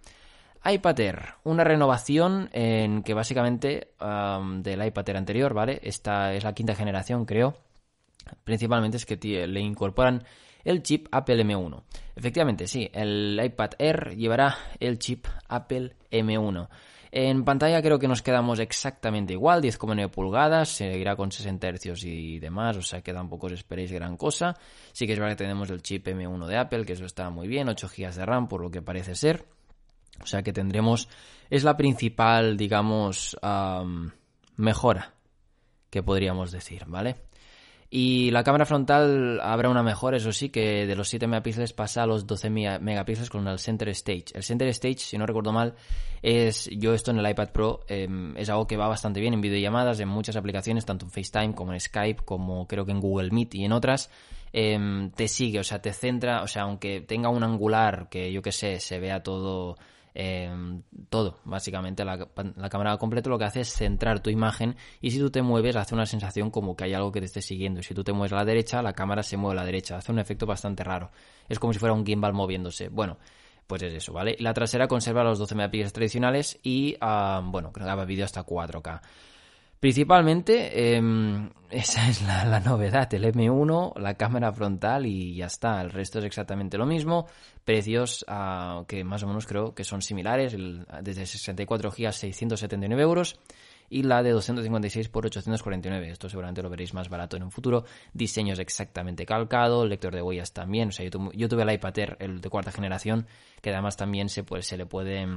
iPad 0.63 0.99
Air, 1.01 1.25
una 1.43 1.65
renovación 1.65 2.49
en 2.53 3.03
que 3.03 3.13
básicamente 3.13 3.89
del 3.99 4.85
iPad 4.85 5.09
Air 5.09 5.17
anterior, 5.17 5.53
¿vale? 5.53 5.81
Esta 5.83 6.33
es 6.33 6.45
la 6.45 6.53
quinta 6.53 6.73
generación, 6.73 7.25
creo. 7.25 7.57
Principalmente 8.45 8.95
es 8.95 9.05
que 9.05 9.17
le 9.45 9.59
incorporan 9.59 10.23
el 10.63 10.83
chip 10.83 11.07
Apple 11.11 11.43
M1. 11.43 11.83
Efectivamente, 12.15 12.65
sí, 12.67 12.89
el 12.93 13.39
iPad 13.43 13.71
Air 13.77 14.15
llevará 14.15 14.55
el 14.79 14.99
chip 14.99 15.27
Apple 15.49 15.97
M1. 16.11 16.69
En 17.17 17.45
pantalla 17.45 17.81
creo 17.81 17.97
que 17.97 18.09
nos 18.09 18.21
quedamos 18.21 18.59
exactamente 18.59 19.31
igual, 19.31 19.61
10,9 19.61 20.09
pulgadas, 20.09 20.67
seguirá 20.67 21.15
con 21.15 21.31
60 21.31 21.69
Hz 21.71 22.03
y 22.03 22.39
demás, 22.39 22.75
o 22.75 22.81
sea 22.81 23.01
que 23.01 23.13
tampoco 23.13 23.47
os 23.47 23.53
esperéis 23.53 23.89
gran 23.89 24.17
cosa. 24.17 24.57
Sí 24.91 25.07
que 25.07 25.13
es 25.13 25.19
verdad 25.19 25.31
que 25.37 25.43
tenemos 25.45 25.69
el 25.69 25.81
chip 25.81 26.05
M1 26.05 26.45
de 26.45 26.57
Apple, 26.57 26.83
que 26.83 26.91
eso 26.91 27.05
está 27.05 27.29
muy 27.29 27.47
bien, 27.47 27.69
8 27.69 27.87
GB 27.87 28.15
de 28.15 28.25
RAM 28.25 28.49
por 28.49 28.59
lo 28.59 28.69
que 28.69 28.81
parece 28.81 29.15
ser. 29.15 29.45
O 30.21 30.25
sea 30.25 30.43
que 30.43 30.51
tendremos, 30.51 31.07
es 31.49 31.63
la 31.63 31.77
principal, 31.77 32.57
digamos, 32.57 33.37
mejora 34.57 35.13
que 35.89 36.03
podríamos 36.03 36.51
decir, 36.51 36.83
¿vale? 36.85 37.15
Y 37.97 38.29
la 38.31 38.43
cámara 38.43 38.65
frontal 38.65 39.39
habrá 39.41 39.69
una 39.69 39.81
mejor, 39.81 40.15
eso 40.15 40.33
sí, 40.33 40.49
que 40.49 40.85
de 40.85 40.95
los 40.97 41.07
7 41.07 41.27
megapíxeles 41.27 41.71
pasa 41.71 42.03
a 42.03 42.05
los 42.05 42.27
12 42.27 42.49
megapíxeles 42.49 43.29
con 43.29 43.47
el 43.47 43.57
Center 43.57 43.87
Stage. 43.87 44.25
El 44.33 44.43
Center 44.43 44.67
Stage, 44.67 44.97
si 44.97 45.17
no 45.17 45.25
recuerdo 45.25 45.53
mal, 45.53 45.75
es 46.21 46.69
yo 46.73 46.93
esto 46.93 47.11
en 47.11 47.19
el 47.19 47.29
iPad 47.29 47.53
Pro 47.53 47.85
em, 47.87 48.35
es 48.35 48.49
algo 48.49 48.67
que 48.67 48.75
va 48.75 48.89
bastante 48.89 49.21
bien 49.21 49.33
en 49.33 49.39
videollamadas, 49.39 50.01
en 50.01 50.09
muchas 50.09 50.35
aplicaciones, 50.35 50.83
tanto 50.83 51.05
en 51.05 51.11
FaceTime 51.11 51.55
como 51.55 51.71
en 51.71 51.79
Skype, 51.79 52.23
como 52.25 52.67
creo 52.67 52.85
que 52.85 52.91
en 52.91 52.99
Google 52.99 53.31
Meet 53.31 53.55
y 53.55 53.63
en 53.63 53.71
otras. 53.71 54.11
Em, 54.51 55.11
te 55.11 55.29
sigue, 55.29 55.61
o 55.61 55.63
sea, 55.63 55.81
te 55.81 55.93
centra, 55.93 56.43
o 56.43 56.47
sea, 56.47 56.63
aunque 56.63 56.99
tenga 56.99 57.29
un 57.29 57.45
angular 57.45 58.09
que 58.09 58.29
yo 58.29 58.41
que 58.41 58.51
sé, 58.51 58.81
se 58.81 58.99
vea 58.99 59.23
todo 59.23 59.77
Em, 60.17 60.81
todo, 61.09 61.39
básicamente. 61.43 62.05
La, 62.05 62.17
cámara 62.69 62.97
completa 62.97 63.29
lo 63.29 63.37
que 63.37 63.43
hace 63.43 63.59
es 63.59 63.73
centrar 63.73 64.21
tu 64.21 64.29
imagen 64.29 64.77
y 65.01 65.11
si 65.11 65.19
tú 65.19 65.29
te 65.29 65.41
mueves 65.41 65.75
hace 65.75 65.93
una 65.93 66.05
sensación 66.05 66.49
como 66.51 66.77
que 66.77 66.85
hay 66.85 66.93
algo 66.93 67.11
que 67.11 67.19
te 67.19 67.25
esté 67.25 67.41
siguiendo. 67.41 67.81
Y 67.81 67.83
si 67.83 67.93
tú 67.93 68.03
te 68.03 68.13
mueves 68.13 68.31
a 68.31 68.37
la 68.37 68.45
derecha 68.45 68.81
la 68.81 68.93
cámara 68.93 69.23
se 69.23 69.35
mueve 69.35 69.59
a 69.59 69.61
la 69.61 69.65
derecha, 69.65 69.97
hace 69.97 70.13
un 70.13 70.19
efecto 70.19 70.45
bastante 70.45 70.85
raro, 70.85 71.11
es 71.49 71.59
como 71.59 71.73
si 71.73 71.79
fuera 71.79 71.93
un 71.93 72.05
gimbal 72.05 72.31
moviéndose, 72.31 72.87
bueno, 72.87 73.17
pues 73.67 73.83
es 73.83 73.93
eso, 73.93 74.13
¿vale? 74.13 74.37
La 74.39 74.53
trasera 74.53 74.87
conserva 74.87 75.23
los 75.23 75.37
12 75.37 75.53
megapíxeles 75.55 75.91
tradicionales 75.93 76.59
y, 76.63 76.95
ah, 77.01 77.41
bueno, 77.43 77.71
graba 77.73 78.05
vídeo 78.05 78.23
hasta 78.23 78.43
4K. 78.43 79.01
Principalmente, 79.79 80.95
em, 80.95 81.49
esa 81.69 82.07
es 82.09 82.21
la, 82.21 82.59
novedad, 82.59 83.13
el 83.13 83.25
M1, 83.25 83.97
la 83.99 84.15
cámara 84.15 84.51
frontal 84.51 85.05
y 85.05 85.35
ya 85.35 85.47
está. 85.47 85.81
El 85.81 85.91
resto 85.91 86.19
es 86.19 86.25
exactamente 86.25 86.77
lo 86.77 86.85
mismo. 86.85 87.27
Precios 87.63 88.25
ah, 88.27 88.83
que 88.87 89.03
más 89.03 89.23
o 89.23 89.27
menos 89.27 89.45
creo 89.45 89.73
que 89.73 89.83
son 89.83 90.01
similares, 90.01 90.55
desde 91.01 91.25
64 91.25 91.91
GB 91.91 92.11
679 92.11 93.01
euros 93.01 93.39
y 93.89 94.03
la 94.03 94.23
de 94.23 94.31
256 94.31 95.09
por 95.09 95.25
849. 95.25 96.09
Esto 96.09 96.29
seguramente 96.29 96.61
lo 96.63 96.69
veréis 96.69 96.93
más 96.93 97.09
barato 97.09 97.37
en 97.37 97.43
un 97.43 97.51
futuro. 97.51 97.85
Diseños 98.13 98.59
exactamente 98.59 99.25
calcado, 99.25 99.85
lector 99.85 100.13
de 100.13 100.21
huellas 100.21 100.53
también. 100.53 100.89
O 100.89 100.91
sea, 100.91 101.05
yo, 101.05 101.49
tuve 101.49 101.63
el 101.63 101.71
iPad 101.73 101.99
Air, 101.99 102.17
el 102.19 102.41
de 102.41 102.49
cuarta 102.49 102.71
generación, 102.71 103.27
que 103.61 103.71
además 103.71 103.97
también 103.97 104.29
se, 104.29 104.43
pues, 104.43 104.65
se 104.65 104.77
le 104.77 104.85
puede 104.85 105.27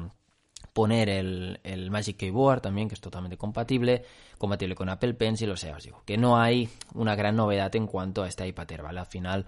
poner 0.73 1.09
el, 1.09 1.61
el, 1.65 1.91
Magic 1.91 2.17
Keyboard 2.17 2.61
también, 2.61 2.89
que 2.89 2.95
es 2.95 3.01
totalmente 3.01 3.37
compatible, 3.37 4.05
compatible 4.39 4.75
con 4.75 4.89
Apple 4.89 5.15
Pencil, 5.15 5.51
o 5.51 5.57
sea, 5.57 5.77
os 5.77 5.85
digo, 5.85 6.03
que 6.05 6.17
no 6.17 6.39
hay 6.41 6.69
una 6.95 7.15
gran 7.15 7.37
novedad 7.37 7.75
en 7.77 7.87
cuanto 7.87 8.23
a 8.23 8.29
este 8.29 8.47
iPad 8.47 8.71
Air, 8.73 8.83
¿vale? 8.83 9.01
Al 9.01 9.07
final 9.07 9.47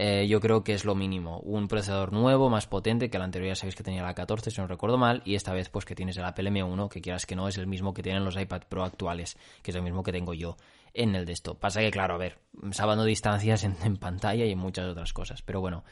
eh, 0.00 0.28
yo 0.28 0.38
creo 0.38 0.62
que 0.62 0.74
es 0.74 0.84
lo 0.84 0.94
mínimo. 0.94 1.40
Un 1.40 1.66
procesador 1.66 2.12
nuevo, 2.12 2.48
más 2.48 2.68
potente, 2.68 3.10
que 3.10 3.16
el 3.16 3.22
anterior 3.24 3.48
ya 3.48 3.56
sabéis 3.56 3.74
que 3.74 3.82
tenía 3.82 4.04
la 4.04 4.14
14, 4.14 4.52
si 4.52 4.60
no 4.60 4.68
recuerdo 4.68 4.96
mal, 4.96 5.22
y 5.24 5.34
esta 5.34 5.52
vez 5.52 5.70
pues 5.70 5.84
que 5.84 5.96
tienes 5.96 6.16
el 6.16 6.24
Apple 6.24 6.48
M1, 6.52 6.88
que 6.88 7.00
quieras 7.00 7.26
que 7.26 7.34
no, 7.34 7.48
es 7.48 7.58
el 7.58 7.66
mismo 7.66 7.92
que 7.92 8.04
tienen 8.04 8.24
los 8.24 8.36
iPad 8.36 8.62
Pro 8.68 8.84
actuales, 8.84 9.36
que 9.60 9.72
es 9.72 9.76
el 9.76 9.82
mismo 9.82 10.04
que 10.04 10.12
tengo 10.12 10.34
yo 10.34 10.56
en 10.94 11.16
el 11.16 11.26
desktop. 11.26 11.58
Pasa 11.58 11.80
que, 11.80 11.90
claro, 11.90 12.14
a 12.14 12.18
ver, 12.18 12.38
salvando 12.70 13.02
distancias 13.04 13.64
en, 13.64 13.96
pantalla 13.96 14.44
y 14.44 14.54
muchas 14.54 14.86
otras 14.86 15.12
cosas, 15.12 15.42
pero 15.42 15.60
bueno, 15.60 15.82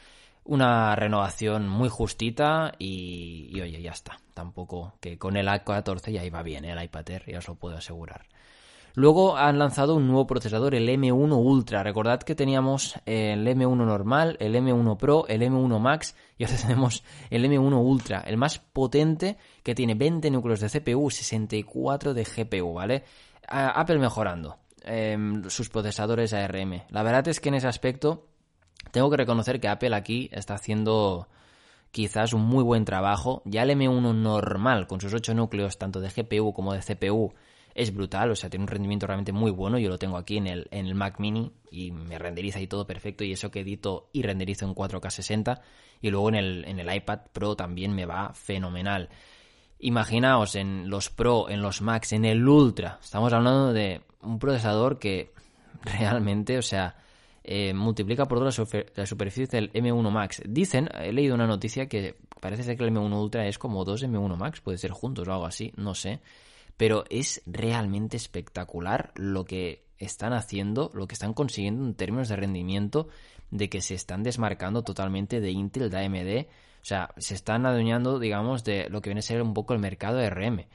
una 0.47 0.95
renovación 0.97 1.69
muy 1.69 1.89
justita 1.89 2.73
y, 2.79 3.61
oye, 3.61 3.83
ya 3.83 3.93
está. 3.93 4.19
Tampoco 4.35 4.95
que 5.01 5.19
con 5.19 5.37
el 5.37 5.49
A14 5.49 6.13
ya 6.13 6.25
iba 6.25 6.43
bien 6.43 6.65
¿eh? 6.65 6.73
el 6.73 6.83
iPad 6.83 7.11
Air, 7.11 7.25
ya 7.27 7.39
os 7.39 7.49
lo 7.49 7.55
puedo 7.55 7.77
asegurar. 7.77 8.27
Luego 8.97 9.37
han 9.37 9.59
lanzado 9.59 9.95
un 9.95 10.07
nuevo 10.07 10.27
procesador, 10.27 10.75
el 10.75 10.89
M1 10.89 11.37
Ultra. 11.37 11.83
Recordad 11.83 12.21
que 12.21 12.35
teníamos 12.35 12.99
el 13.05 13.47
M1 13.47 13.77
normal, 13.77 14.39
el 14.41 14.55
M1 14.55 14.97
Pro, 14.97 15.27
el 15.29 15.43
M1 15.43 15.79
Max 15.79 16.17
y 16.39 16.45
ahora 16.45 16.57
tenemos 16.63 17.05
el 17.29 17.45
M1 17.45 17.77
Ultra, 17.77 18.21
el 18.21 18.39
más 18.39 18.59
potente 18.59 19.37
que 19.63 19.75
tiene 19.75 19.95
20 19.95 20.31
núcleos 20.31 20.61
de 20.61 20.71
CPU, 20.71 21.11
64 21.11 22.15
de 22.15 22.25
GPU, 22.25 22.73
¿vale? 22.73 23.05
Apple 23.47 23.99
mejorando 23.99 24.57
em, 24.83 25.45
sus 25.51 25.69
procesadores 25.69 26.33
ARM. 26.33 26.85
La 26.89 27.03
verdad 27.03 27.29
es 27.29 27.39
que 27.39 27.51
en 27.51 27.57
ese 27.57 27.69
aspecto 27.69 28.25
tengo 28.91 29.11
que 29.11 29.17
reconocer 29.17 29.61
que 29.61 29.69
Apple 29.69 29.95
aquí 29.95 30.29
está 30.33 30.55
haciendo 30.55 31.29
quizás 31.91 32.33
un 32.33 32.43
muy 32.43 32.63
buen 32.63 32.85
trabajo. 32.85 33.43
Ya 33.45 33.63
el 33.63 33.71
M1 33.71 34.15
normal, 34.15 34.87
con 34.87 35.01
sus 35.01 35.15
8 35.15 35.35
núcleos, 35.35 35.79
tanto 35.79 36.01
de 36.01 36.11
GPU 36.11 36.53
como 36.53 36.75
de 36.75 36.81
CPU, 36.81 37.33
es 37.75 37.95
brutal, 37.95 38.31
o 38.31 38.37
sea, 38.37 38.49
tiene 38.49 38.65
un 38.65 38.69
rendimiento 38.69 39.07
realmente 39.07 39.33
muy 39.33 39.51
bueno. 39.51 39.79
Yo 39.79 39.91
lo 39.91 39.99
tengo 39.99 40.17
aquí 40.17 40.39
en 40.39 40.47
el, 40.47 40.67
en 40.71 40.87
el 40.87 40.95
Mac 40.95 41.21
Mini 41.21 41.53
y 41.71 41.93
me 41.93 42.19
renderiza 42.19 42.59
y 42.61 42.67
todo 42.67 42.87
perfecto. 42.87 43.23
Y 43.23 43.33
eso 43.33 43.51
que 43.51 43.61
edito 43.61 44.09
y 44.13 44.23
renderizo 44.23 44.65
en 44.65 44.75
4K 44.75 45.11
60. 45.11 45.61
Y 46.01 46.11
luego 46.11 46.31
en 46.31 46.35
el, 46.37 46.65
en 46.67 46.81
el 46.81 46.95
iPad 46.95 47.21
Pro 47.33 47.55
también 47.55 47.95
me 47.95 48.07
va 48.07 48.33
fenomenal. 48.33 49.11
Imaginaos 49.79 50.55
en 50.55 50.89
los 50.89 51.11
Pro, 51.11 51.51
en 51.51 51.61
los 51.61 51.83
Max, 51.83 52.15
en 52.15 52.25
el 52.25 52.49
Ultra. 52.49 52.99
Estamos 53.03 53.31
hablando 53.35 53.75
de 53.75 54.01
un 54.23 54.39
procesador 54.39 54.99
que 54.99 55.33
realmente, 55.83 56.57
o 56.57 56.63
sea, 56.63 56.97
eh, 57.47 57.73
multiplica 57.73 58.27
por 58.27 58.41
dos 58.41 58.59
la, 58.95 59.07
superficie 59.07 59.47
del 59.47 59.73
M1 59.73 60.11
Max. 60.11 60.43
Dicen, 60.47 60.89
he 61.01 61.13
leído 61.13 61.35
una 61.35 61.47
noticia 61.47 61.89
que 61.89 62.17
parece 62.41 62.65
ser 62.65 62.77
que 62.77 62.85
el 62.85 62.93
M1 62.93 63.19
Ultra 63.19 63.47
es 63.47 63.59
como 63.59 63.85
dos 63.85 64.03
M1 64.03 64.37
Max, 64.37 64.61
puede 64.61 64.79
ser 64.79 64.91
juntos 64.91 65.27
o 65.27 65.33
algo 65.33 65.47
así, 65.47 65.73
no 65.77 65.95
sé 65.95 66.21
pero 66.77 67.05
es 67.11 67.43
realmente 67.47 68.17
espectacular 68.17 69.13
lo 69.15 69.45
que 69.45 69.85
están 69.99 70.33
haciendo, 70.33 70.91
lo 70.95 71.07
que 71.07 71.15
están 71.15 71.33
consiguiendo 71.33 71.85
en 71.85 71.95
términos 71.95 72.29
de 72.29 72.37
rendimiento, 72.37 73.09
de 73.51 73.69
que 73.69 73.81
se 73.81 73.95
están 73.95 74.23
desmarcando 74.23 74.83
totalmente 74.83 75.41
de 75.41 75.51
Intel, 75.51 75.91
de 75.91 76.05
AMD, 76.05 76.47
o 76.83 76.85
sea, 76.85 77.11
se 77.17 77.35
están 77.35 77.67
adueñando, 77.67 78.19
digamos, 78.19 78.63
de 78.63 78.89
lo 78.91 79.01
que 79.01 79.11
viene 79.11 79.21
a 79.21 79.23
ser 79.23 79.43
un 79.43 79.55
poco 79.55 79.73
el 79.73 79.81
mercado 79.81 80.19
de 80.19 80.31
RM. 80.31 80.67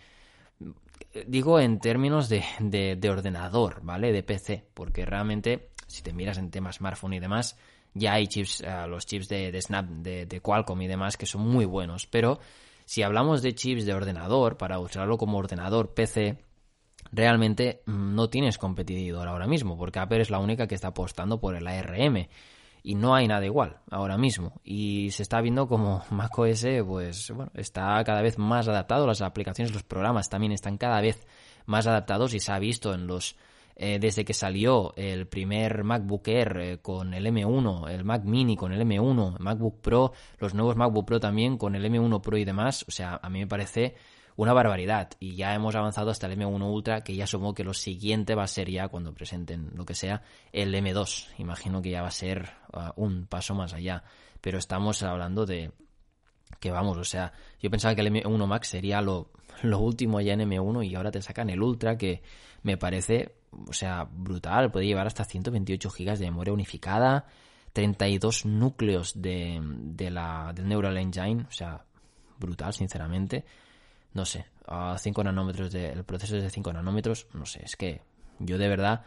Digo 1.28 1.60
en 1.60 1.80
términos 1.80 2.30
de, 2.30 2.44
de, 2.60 3.10
ordenador, 3.10 3.82
¿vale? 3.84 4.12
De 4.12 4.24
PC, 4.24 4.66
porque 4.74 5.06
realmente, 5.06 5.70
si 5.92 6.02
te 6.02 6.14
miras 6.14 6.38
en 6.38 6.52
temas 6.52 6.76
smartphone 6.78 7.14
y 7.14 7.20
demás, 7.20 7.58
ya 7.94 8.14
hay 8.14 8.28
chips, 8.28 8.62
eh, 8.62 8.88
los 8.88 9.06
chips 9.06 9.28
de, 9.28 9.52
de 9.52 9.62
Snap, 9.62 9.86
de, 9.86 10.26
de 10.26 10.40
Qualcomm 10.40 10.82
y 10.82 10.88
demás, 10.88 11.18
que 11.18 11.26
son 11.26 11.42
muy 11.42 11.66
buenos, 11.66 12.08
pero 12.08 12.40
si 12.86 13.04
hablamos 13.04 13.42
de 13.42 13.54
chips 13.54 13.86
de 13.86 13.94
ordenador, 13.94 14.58
para 14.58 14.80
usarlo 14.80 15.18
como 15.18 15.38
ordenador 15.38 15.94
PC, 15.94 16.38
realmente 17.12 17.82
mm, 17.86 18.16
no 18.16 18.30
tienes 18.30 18.58
competidor 18.58 19.28
ahora 19.28 19.48
mismo, 19.48 19.78
porque 19.78 20.00
Apple 20.00 20.22
es 20.22 20.30
la 20.30 20.40
única 20.40 20.68
que 20.68 20.76
está 20.76 20.90
apostando 20.90 21.40
por 21.40 21.56
el 21.56 21.68
ARM 21.68 22.28
y 22.84 22.96
no 22.96 23.14
hay 23.14 23.28
nada 23.28 23.46
igual 23.46 23.78
ahora 23.90 24.18
mismo. 24.18 24.60
Y 24.64 25.12
se 25.12 25.24
está 25.24 25.42
viendo 25.42 25.68
como 25.68 26.04
macOS, 26.10 26.66
pues 26.86 27.32
bueno, 27.32 27.52
está 27.56 28.04
cada 28.04 28.22
vez 28.22 28.38
más 28.38 28.68
adaptado, 28.68 29.08
las 29.08 29.22
aplicaciones, 29.22 29.74
los 29.74 29.84
programas 29.84 30.30
también 30.30 30.52
están 30.52 30.78
cada 30.78 31.02
vez 31.02 31.26
más 31.66 31.88
adaptados 31.88 32.34
y 32.34 32.40
se 32.40 32.52
ha 32.52 32.60
visto 32.60 32.94
en 32.94 33.08
los 33.08 33.36
eh, 33.84 33.98
desde 34.00 34.24
que 34.24 34.36
salió 34.36 34.94
el 34.96 35.26
primer 35.26 35.84
MacBook 35.84 36.28
Air 36.28 36.58
eh, 36.60 36.78
con 36.84 37.16
el 37.16 37.26
M1, 37.26 37.90
el 37.90 38.04
Mac 38.04 38.24
Mini 38.24 38.56
con 38.56 38.72
el 38.72 38.82
M1, 38.82 39.40
MacBook 39.40 39.82
Pro, 39.82 40.14
los 40.38 40.54
nuevos 40.54 40.76
MacBook 40.76 41.08
Pro 41.08 41.20
también 41.20 41.58
con 41.58 41.74
el 41.74 41.84
M1 41.84 42.22
Pro 42.22 42.38
y 42.38 42.46
demás, 42.46 42.86
o 42.88 42.92
sea, 42.92 43.20
a 43.20 43.28
mí 43.32 43.40
me 43.40 43.48
parece 43.48 43.96
una 44.36 44.54
barbaridad. 44.54 45.10
Y 45.20 45.34
ya 45.34 45.56
hemos 45.56 45.74
avanzado 45.74 46.12
hasta 46.12 46.28
el 46.28 46.38
M1 46.38 46.62
Ultra 46.62 47.02
que 47.02 47.16
ya 47.16 47.26
supongo 47.26 47.56
que 47.56 47.64
lo 47.64 47.74
siguiente 47.74 48.36
va 48.36 48.44
a 48.44 48.48
ser 48.48 48.70
ya 48.70 48.88
cuando 48.88 49.16
presenten 49.16 49.72
lo 49.74 49.84
que 49.84 49.96
sea 49.96 50.22
el 50.54 50.76
M2 50.76 51.30
imagino 51.40 51.82
que 51.82 51.90
ya 51.90 52.04
va 52.04 52.10
a 52.10 52.12
ser 52.12 52.52
uh, 52.74 52.92
un 53.02 53.26
paso 53.26 53.56
más 53.56 53.74
allá. 53.74 54.04
Pero 54.42 54.60
estamos 54.60 55.02
hablando 55.02 55.48
de 55.48 55.72
que 56.60 56.70
vamos 56.70 57.00
o 57.00 57.04
sea 57.04 57.34
yo 57.60 57.72
pensaba 57.72 57.96
que 57.96 58.02
el 58.02 58.14
M1 58.14 58.46
Max 58.46 58.68
sería 58.68 59.02
lo, 59.02 59.32
lo 59.64 59.80
último 59.80 60.22
ya 60.22 60.34
en 60.34 60.42
M1 60.42 60.86
y 60.86 60.94
ahora 60.94 61.10
te 61.10 61.24
sacan 61.24 61.50
el 61.50 61.64
Ultra 61.64 61.98
que 61.98 62.22
me 62.62 62.78
parece 62.78 63.41
o 63.52 63.74
sea, 63.74 64.08
brutal, 64.10 64.72
puede 64.72 64.86
llevar 64.86 65.08
hasta 65.08 65.24
128 65.24 65.90
GB 65.90 66.18
de 66.18 66.26
memoria 66.26 66.54
unificada, 66.54 67.26
32 67.74 68.46
núcleos 68.46 69.22
de, 69.22 69.60
de 69.62 70.10
la, 70.10 70.52
del 70.54 70.68
Neural 70.68 70.98
Engine, 70.98 71.46
o 71.48 71.52
sea, 71.52 71.84
brutal, 72.40 72.74
sinceramente. 72.74 73.46
No 74.14 74.26
sé, 74.26 74.46
a 74.68 74.98
5 74.98 75.24
nanómetros, 75.24 75.72
de, 75.72 75.90
el 75.90 76.04
proceso 76.04 76.36
es 76.38 76.44
de 76.44 76.50
5 76.50 76.74
nanómetros, 76.74 77.28
no 77.34 77.46
sé, 77.46 77.64
es 77.64 77.76
que 77.76 78.02
yo 78.40 78.58
de 78.58 78.68
verdad 78.68 79.06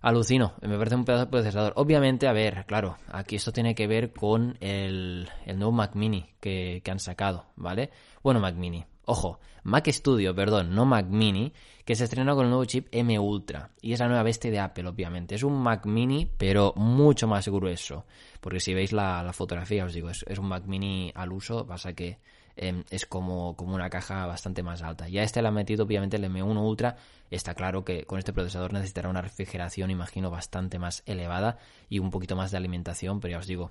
alucino, 0.00 0.54
me 0.62 0.78
parece 0.78 0.96
un 0.96 1.04
pedazo 1.04 1.24
de 1.24 1.30
procesador. 1.30 1.72
Obviamente, 1.76 2.28
a 2.28 2.32
ver, 2.32 2.64
claro, 2.66 2.96
aquí 3.08 3.36
esto 3.36 3.52
tiene 3.52 3.74
que 3.74 3.86
ver 3.86 4.12
con 4.12 4.56
el, 4.60 5.28
el 5.44 5.58
nuevo 5.58 5.72
Mac 5.72 5.94
Mini 5.94 6.26
que, 6.40 6.80
que 6.84 6.90
han 6.90 7.00
sacado, 7.00 7.46
¿vale? 7.56 7.90
Bueno, 8.22 8.40
Mac 8.40 8.54
Mini, 8.54 8.84
Ojo, 9.08 9.38
Mac 9.62 9.86
Studio, 9.88 10.34
perdón, 10.34 10.74
no 10.74 10.84
Mac 10.84 11.06
Mini, 11.06 11.52
que 11.84 11.94
se 11.94 12.04
estrena 12.04 12.34
con 12.34 12.44
el 12.44 12.50
nuevo 12.50 12.64
chip 12.64 12.88
M 12.90 13.16
Ultra. 13.20 13.70
Y 13.80 13.92
es 13.92 14.00
la 14.00 14.08
nueva 14.08 14.24
bestia 14.24 14.50
de 14.50 14.58
Apple, 14.58 14.88
obviamente. 14.88 15.36
Es 15.36 15.44
un 15.44 15.62
Mac 15.62 15.86
Mini, 15.86 16.28
pero 16.36 16.72
mucho 16.74 17.28
más 17.28 17.46
grueso. 17.46 18.04
Porque 18.40 18.58
si 18.58 18.74
veis 18.74 18.92
la, 18.92 19.32
fotografía, 19.32 19.84
os 19.84 19.92
digo, 19.92 20.10
es, 20.10 20.24
un 20.38 20.48
Mac 20.48 20.64
Mini 20.66 21.12
al 21.14 21.30
uso, 21.30 21.64
pasa 21.64 21.92
que 21.92 22.18
em, 22.56 22.82
es 22.90 23.06
como, 23.06 23.54
como 23.54 23.76
una 23.76 23.90
caja 23.90 24.26
bastante 24.26 24.64
más 24.64 24.82
alta. 24.82 25.08
Ya 25.08 25.22
este 25.22 25.40
le 25.40 25.46
ha 25.46 25.52
metido, 25.52 25.84
obviamente, 25.84 26.16
el 26.16 26.24
M1 26.24 26.60
Ultra. 26.60 26.96
Está 27.30 27.54
claro 27.54 27.84
que 27.84 28.06
con 28.06 28.18
este 28.18 28.32
procesador 28.32 28.72
necesitará 28.72 29.08
una 29.08 29.22
refrigeración, 29.22 29.92
imagino, 29.92 30.30
bastante 30.30 30.80
más 30.80 31.04
elevada 31.06 31.58
y 31.88 32.00
un 32.00 32.10
poquito 32.10 32.34
más 32.34 32.50
de 32.50 32.56
alimentación, 32.56 33.20
pero 33.20 33.32
ya 33.32 33.38
os 33.38 33.46
digo, 33.46 33.70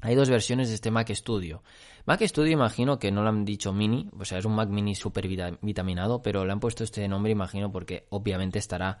hay 0.00 0.14
dos 0.14 0.30
versiones 0.30 0.68
de 0.68 0.74
este 0.74 0.90
Mac 0.90 1.10
Studio. 1.12 1.62
Mac 2.06 2.22
Studio 2.22 2.52
imagino 2.52 2.98
que 2.98 3.10
no 3.10 3.22
lo 3.22 3.28
han 3.28 3.44
dicho 3.44 3.72
mini, 3.72 4.08
o 4.18 4.24
sea, 4.24 4.38
es 4.38 4.44
un 4.44 4.54
Mac 4.54 4.68
mini 4.68 4.94
super 4.94 5.26
vitaminado, 5.60 6.22
pero 6.22 6.44
le 6.44 6.52
han 6.52 6.60
puesto 6.60 6.84
este 6.84 7.06
nombre 7.08 7.32
imagino 7.32 7.70
porque 7.70 8.06
obviamente 8.10 8.58
estará 8.58 9.00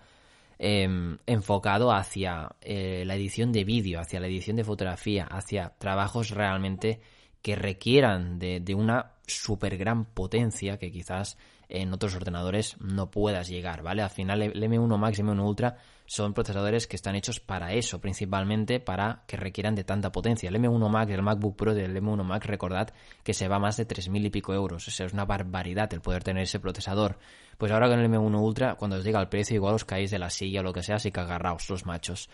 em, 0.58 1.18
enfocado 1.26 1.92
hacia 1.92 2.50
eh, 2.60 3.04
la 3.06 3.14
edición 3.14 3.52
de 3.52 3.64
vídeo, 3.64 4.00
hacia 4.00 4.20
la 4.20 4.26
edición 4.26 4.56
de 4.56 4.64
fotografía, 4.64 5.24
hacia 5.24 5.74
trabajos 5.78 6.30
realmente 6.30 7.00
que 7.42 7.54
requieran 7.54 8.38
de, 8.38 8.60
de 8.60 8.74
una 8.74 9.12
super 9.26 9.76
gran 9.76 10.04
potencia 10.04 10.78
que 10.78 10.90
quizás 10.90 11.38
en 11.68 11.92
otros 11.92 12.14
ordenadores 12.14 12.76
no 12.80 13.10
puedas 13.10 13.48
llegar, 13.48 13.82
¿vale? 13.82 14.02
Al 14.02 14.10
final 14.10 14.42
el 14.42 14.62
M1 14.62 14.98
Max 14.98 15.18
y 15.18 15.22
M1 15.22 15.46
Ultra 15.46 15.76
son 16.08 16.32
procesadores 16.32 16.86
que 16.86 16.96
están 16.96 17.16
hechos 17.16 17.38
para 17.38 17.74
eso, 17.74 18.00
principalmente 18.00 18.80
para 18.80 19.24
que 19.26 19.36
requieran 19.36 19.74
de 19.74 19.84
tanta 19.84 20.10
potencia. 20.10 20.48
El 20.48 20.56
M1 20.56 20.88
Max, 20.88 21.12
el 21.12 21.22
MacBook 21.22 21.54
Pro 21.54 21.74
del 21.74 21.94
M1 21.94 22.24
Max, 22.24 22.46
recordad 22.46 22.94
que 23.22 23.34
se 23.34 23.46
va 23.46 23.58
más 23.58 23.76
de 23.76 23.86
3.000 23.86 24.24
y 24.24 24.30
pico 24.30 24.54
euros. 24.54 24.88
O 24.88 24.90
sea, 24.90 25.04
es 25.04 25.12
una 25.12 25.26
barbaridad 25.26 25.92
el 25.92 26.00
poder 26.00 26.24
tener 26.24 26.44
ese 26.44 26.60
procesador. 26.60 27.18
Pues 27.58 27.70
ahora 27.70 27.88
con 27.88 28.00
el 28.00 28.10
M1 28.10 28.40
Ultra, 28.40 28.76
cuando 28.76 28.96
os 28.96 29.04
diga 29.04 29.20
el 29.20 29.28
precio, 29.28 29.56
igual 29.56 29.74
os 29.74 29.84
caéis 29.84 30.10
de 30.10 30.18
la 30.18 30.30
silla 30.30 30.60
o 30.60 30.62
lo 30.62 30.72
que 30.72 30.82
sea, 30.82 30.96
así 30.96 31.12
que 31.12 31.20
agarraos 31.20 31.68
los 31.68 31.84
machos. 31.84 32.30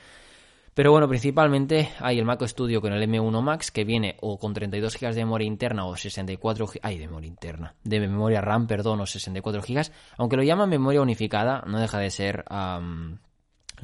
Pero 0.72 0.92
bueno, 0.92 1.08
principalmente 1.08 1.90
hay 1.98 2.20
el 2.20 2.24
Mac 2.24 2.44
Studio 2.46 2.80
con 2.80 2.92
el 2.92 3.08
M1 3.08 3.42
Max 3.42 3.72
que 3.72 3.84
viene 3.84 4.16
o 4.20 4.38
con 4.38 4.54
32 4.54 4.96
GB 4.98 5.14
de 5.14 5.24
memoria 5.24 5.46
interna 5.48 5.84
o 5.86 5.96
64 5.96 6.66
GB, 6.66 6.80
ay, 6.82 6.98
de 6.98 7.06
memoria 7.08 7.28
interna, 7.28 7.74
de 7.82 8.00
memoria 8.00 8.40
RAM, 8.40 8.68
perdón, 8.68 9.00
o 9.00 9.06
64 9.06 9.62
GB, 9.62 9.90
aunque 10.16 10.36
lo 10.36 10.44
llaman 10.44 10.68
memoria 10.68 11.00
unificada, 11.00 11.64
no 11.66 11.80
deja 11.80 11.98
de 11.98 12.10
ser 12.10 12.44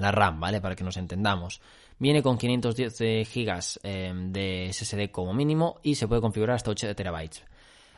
la 0.00 0.12
RAM, 0.12 0.40
¿vale? 0.40 0.60
Para 0.60 0.76
que 0.76 0.84
nos 0.84 0.96
entendamos. 0.96 1.60
Viene 1.98 2.22
con 2.22 2.38
510 2.38 2.98
GB 3.28 3.60
em, 3.82 4.32
de 4.32 4.70
SSD 4.72 5.10
como 5.10 5.34
mínimo 5.34 5.78
y 5.82 5.94
se 5.94 6.08
puede 6.08 6.22
configurar 6.22 6.56
hasta 6.56 6.70
8 6.70 6.94
TB. 6.94 7.42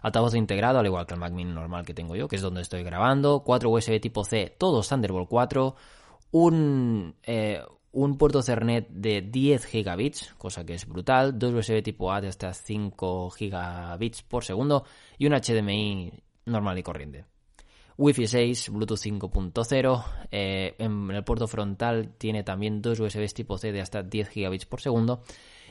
Altavoz 0.03 0.35
integrado, 0.35 0.81
al 0.81 0.87
igual 0.87 1.07
que 1.07 1.15
el 1.15 1.21
Mac 1.21 1.33
Mini 1.33 1.53
normal 1.53 1.85
que 1.85 1.95
tengo 1.95 2.17
yo, 2.17 2.27
que 2.27 2.37
es 2.37 2.43
donde 2.43 2.63
estoy 2.63 2.83
grabando. 2.83 3.45
4 3.45 3.71
USB 3.71 4.01
tipo 4.01 4.25
C, 4.25 4.55
todos 4.59 4.89
Thunderbolt 4.89 5.29
4. 5.29 5.77
Un, 6.33 7.15
eh, 7.23 7.63
un 7.93 8.19
puerto 8.19 8.41
Ethernet 8.41 8.89
de 8.89 9.23
10 9.23 9.65
gigabits, 9.67 10.35
cosa 10.39 10.67
que 10.67 10.75
es 10.75 10.87
brutal, 10.89 11.39
dos 11.39 11.55
USB 11.55 11.83
tipo 11.83 12.11
A 12.11 12.21
de 12.21 12.29
hasta 12.29 12.53
5 12.53 13.31
gigabits 13.31 14.23
por 14.23 14.45
segundo 14.45 14.85
y 15.19 15.27
un 15.27 15.35
HDMI 15.35 16.13
normal 16.47 16.79
y 16.79 16.83
corriente. 16.83 17.32
Wi-Fi 17.99 18.27
6, 18.27 18.71
Bluetooth 18.71 18.99
5.0, 18.99 20.05
eh, 20.31 20.75
en 20.79 21.11
el 21.11 21.25
puerto 21.25 21.47
frontal 21.47 22.15
tiene 22.19 22.43
también 22.43 22.81
dos 22.81 23.01
USB 23.01 23.27
tipo 23.33 23.59
C 23.59 23.73
de 23.73 23.81
hasta 23.81 24.03
10 24.03 24.29
gigabits 24.29 24.67
por 24.67 24.81
segundo 24.81 25.23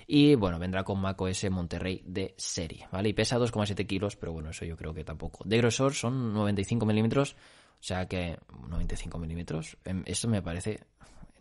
Y 0.08 0.36
bueno, 0.36 0.60
vendrá 0.60 0.84
con 0.84 1.00
macOS 1.00 1.50
Monterrey 1.50 2.04
de 2.06 2.34
serie, 2.38 2.88
¿vale? 2.92 3.10
Y 3.10 3.14
pesa 3.14 3.38
2,7 3.38 3.86
kilos, 3.88 4.16
pero 4.16 4.34
bueno, 4.34 4.50
eso 4.50 4.66
yo 4.66 4.78
creo 4.78 4.94
que 4.94 5.04
tampoco. 5.04 5.44
De 5.46 5.58
grosor 5.58 5.94
son 5.94 6.34
95 6.34 6.86
milímetros, 6.86 7.36
o 7.80 7.84
sea 7.84 8.08
que 8.08 8.38
95 8.68 9.18
milímetros, 9.18 9.78
em, 9.86 10.04
esto 10.06 10.28
me 10.28 10.42
parece... 10.42 10.82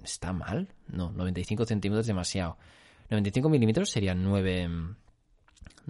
¿Está 0.03 0.33
mal? 0.33 0.73
No, 0.89 1.11
95 1.11 1.67
centímetros 1.67 2.07
demasiado. 2.07 2.57
95 3.11 3.49
milímetros 3.51 3.91
serían 3.91 4.23
9... 4.23 4.97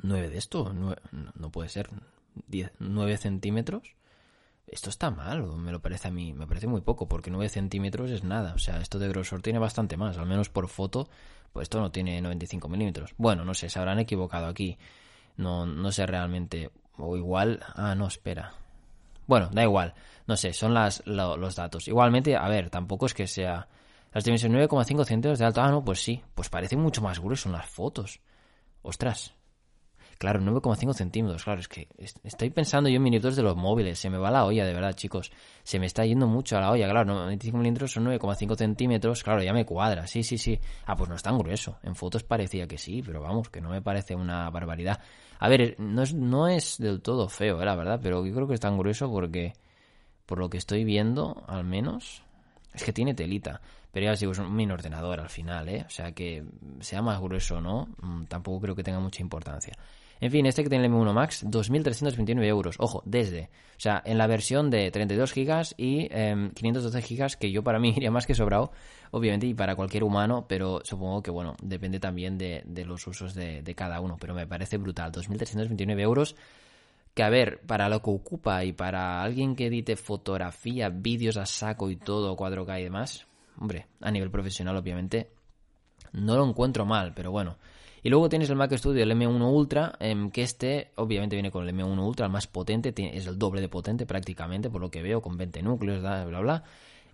9 0.03 0.31
de 0.31 0.39
esto, 0.39 0.73
no, 0.73 1.51
puede 1.53 1.69
ser. 1.69 1.91
10, 2.49 2.73
9 2.79 3.17
centímetros. 3.19 3.95
Esto 4.71 4.89
está 4.89 5.11
mal, 5.11 5.43
me 5.43 5.73
lo 5.73 5.81
parece 5.81 6.09
a 6.09 6.11
mí, 6.13 6.33
me 6.33 6.47
parece 6.47 6.69
muy 6.69 6.81
poco, 6.81 7.09
porque 7.09 7.31
9 7.31 7.49
centímetros 7.49 8.11
es 8.13 8.23
nada. 8.23 8.55
O 8.55 8.59
sea, 8.59 8.81
esto 8.81 9.01
de 9.01 9.09
grosor 9.09 9.43
tiene 9.43 9.59
bastante 9.59 9.97
más, 9.97 10.17
al 10.17 10.27
menos 10.27 10.49
por 10.49 10.69
foto, 10.69 11.09
pues 11.53 11.65
esto 11.65 11.81
no 11.81 11.91
tiene 11.91 12.21
95 12.21 12.69
milímetros. 12.69 13.15
Bueno, 13.19 13.45
no 13.45 13.53
sé, 13.53 13.69
se 13.69 13.81
habrán 13.81 13.99
equivocado 13.99 14.47
aquí. 14.47 14.79
No, 15.37 15.67
no 15.67 15.91
sé 15.91 16.07
realmente. 16.07 16.71
O 16.99 17.17
igual. 17.17 17.61
Ah, 17.75 17.97
no, 17.97 18.07
espera. 18.07 18.53
Bueno, 19.27 19.49
da 19.53 19.63
igual. 19.63 19.95
No 20.29 20.37
sé, 20.37 20.53
son 20.53 20.73
las, 20.75 21.05
los 21.07 21.57
datos. 21.57 21.89
Igualmente, 21.89 22.37
a 22.37 22.49
ver, 22.49 22.71
tampoco 22.71 23.07
es 23.07 23.15
que 23.15 23.27
sea. 23.27 23.67
Las 24.13 24.25
dimensiones 24.25 24.69
9,5 24.69 25.05
centímetros 25.05 25.39
de 25.41 25.47
alto. 25.47 25.63
Ah, 25.63 25.71
no, 25.71 25.85
pues 25.85 26.01
sí. 26.01 26.23
Pues 26.35 26.49
parece 26.49 26.77
mucho 26.77 27.03
más 27.03 27.19
grueso 27.19 27.49
en 27.49 27.55
las 27.55 27.67
fotos. 27.67 28.21
Ostras. 28.83 29.35
Claro, 30.21 30.39
9,5 30.43 30.93
centímetros, 30.93 31.45
claro, 31.45 31.63
es 31.63 31.69
que 31.69 31.89
estoy 32.25 32.51
pensando 32.51 32.91
yo 32.91 32.97
en 32.97 33.03
minutos 33.03 33.37
de 33.37 33.43
los 33.43 33.57
móviles, 33.57 33.99
se 33.99 34.11
me 34.11 34.19
va 34.19 34.31
la 34.31 34.45
olla, 34.45 34.67
de 34.67 34.75
verdad, 34.75 34.93
chicos, 34.93 35.33
se 35.63 35.79
me 35.79 35.87
está 35.87 36.05
yendo 36.05 36.27
mucho 36.27 36.59
a 36.59 36.61
la 36.61 36.71
olla, 36.71 36.91
claro, 36.91 37.07
95 37.07 37.57
milímetros 37.57 37.93
son 37.93 38.05
9,5 38.05 38.55
centímetros, 38.55 39.25
claro, 39.25 39.43
ya 39.43 39.55
me 39.55 39.65
cuadra, 39.65 40.07
sí, 40.07 40.23
sí, 40.23 40.37
sí, 40.37 40.61
ah, 40.85 40.95
pues 40.95 41.09
no 41.09 41.17
es 41.17 41.23
tan 41.23 41.39
grueso, 41.39 41.79
en 41.83 41.95
fotos 41.95 42.23
parecía 42.23 42.69
que 42.69 42.77
sí, 42.77 43.03
pero 43.03 43.23
vamos, 43.23 43.49
que 43.49 43.63
no 43.63 43.71
me 43.71 43.81
parece 43.81 44.15
una 44.15 44.51
barbaridad. 44.51 45.01
A 45.39 45.49
ver, 45.49 45.77
no 45.79 46.03
es, 46.03 46.13
no 46.13 46.49
es 46.49 46.77
del 46.77 47.01
todo 47.01 47.31
feo, 47.31 47.63
eh, 47.63 47.65
la 47.65 47.75
verdad, 47.75 47.99
pero 48.03 48.23
yo 48.27 48.35
creo 48.35 48.47
que 48.47 48.53
es 48.53 48.61
tan 48.61 48.77
grueso 48.77 49.11
porque, 49.11 49.55
por 50.27 50.39
lo 50.39 50.51
que 50.51 50.59
estoy 50.59 50.85
viendo, 50.85 51.45
al 51.49 51.65
menos, 51.65 52.23
es 52.75 52.85
que 52.85 52.93
tiene 52.93 53.15
telita. 53.15 53.63
Pero 53.91 54.05
ya 54.05 54.13
os 54.13 54.21
digo, 54.21 54.33
es 54.33 54.39
un 54.39 54.55
mini 54.55 54.71
ordenador 54.71 55.19
al 55.19 55.31
final, 55.31 55.69
¿eh? 55.69 55.85
O 55.87 55.91
sea 55.91 56.13
que 56.13 56.45
sea 56.81 57.03
más 57.03 57.21
grueso 57.21 57.57
o 57.57 57.61
no, 57.61 57.89
mm, 58.03 58.25
tampoco 58.25 58.61
creo 58.61 58.77
que 58.77 58.85
tenga 58.85 59.01
mucha 59.01 59.23
importancia. 59.23 59.75
En 60.21 60.31
fin, 60.31 60.45
este 60.45 60.63
que 60.63 60.69
tiene 60.69 60.85
el 60.85 60.93
M1 60.93 61.15
Max, 61.15 61.47
2.329 61.47 62.45
euros. 62.45 62.77
Ojo, 62.79 63.03
desde. 63.07 63.45
O 63.77 63.81
sea, 63.81 64.03
en 64.05 64.19
la 64.19 64.27
versión 64.27 64.69
de 64.69 64.91
32 64.91 65.33
GB 65.33 65.75
y 65.79 66.09
512 66.09 66.99
em, 66.99 67.05
GB, 67.05 67.39
que 67.39 67.51
yo 67.51 67.63
para 67.63 67.79
mí 67.79 67.89
iría 67.97 68.11
más 68.11 68.27
que 68.27 68.35
sobrado, 68.35 68.71
obviamente, 69.13 69.47
y 69.47 69.55
para 69.55 69.75
cualquier 69.77 70.05
humano, 70.05 70.45
pero 70.47 70.83
supongo 70.85 71.23
que, 71.23 71.31
bueno, 71.31 71.57
depende 71.63 71.99
también 72.01 72.37
de, 72.37 72.63
los 72.87 73.07
usos 73.07 73.35
de, 73.35 73.75
cada 73.75 74.01
uno. 74.01 74.19
Pero 74.21 74.35
me 74.35 74.47
parece 74.47 74.77
brutal. 74.77 75.11
2.329 75.11 76.01
euros. 76.01 76.37
Que 77.15 77.23
a 77.23 77.31
ver, 77.31 77.61
para 77.67 77.89
lo 77.89 78.03
que 78.03 78.11
ocupa 78.11 78.63
y 78.65 78.73
para 78.73 79.23
alguien 79.23 79.57
que 79.57 79.67
edite 79.67 79.97
fotografía, 79.97 80.91
vídeos 80.91 81.39
a 81.39 81.47
saco 81.47 81.91
y 81.91 81.97
todo, 81.97 82.37
4K 82.37 82.79
y 82.79 82.85
demás, 82.85 83.27
hombre, 83.59 83.87
a 84.01 84.13
nivel 84.13 84.31
profesional, 84.31 84.77
obviamente, 84.77 85.31
no 86.13 86.37
lo 86.37 86.47
encuentro 86.47 86.85
mal, 86.85 87.13
pero 87.15 87.33
bueno. 87.33 87.57
Y 88.03 88.09
luego 88.09 88.29
tienes 88.29 88.49
el 88.51 88.57
Mac 88.57 88.73
Studio, 88.77 89.03
el 89.03 89.13
M1 89.13 89.53
Ultra, 89.53 89.93
em, 90.01 90.31
que 90.31 90.43
este 90.43 90.91
obviamente 90.97 91.37
viene 91.37 91.51
con 91.51 91.67
el 91.67 91.75
M1 91.75 92.07
Ultra, 92.07 92.27
el 92.27 92.33
más 92.33 92.47
potente, 92.47 92.95
es 92.97 93.27
el 93.27 93.39
doble 93.39 93.61
de 93.61 93.69
potente 93.69 94.07
prácticamente, 94.07 94.71
por 94.71 94.81
lo 94.81 94.91
que 94.91 95.03
veo, 95.03 95.21
con 95.21 95.37
20 95.37 95.63
núcleos, 95.63 96.01
bla, 96.01 96.25
bla, 96.25 96.41
bla. 96.41 96.65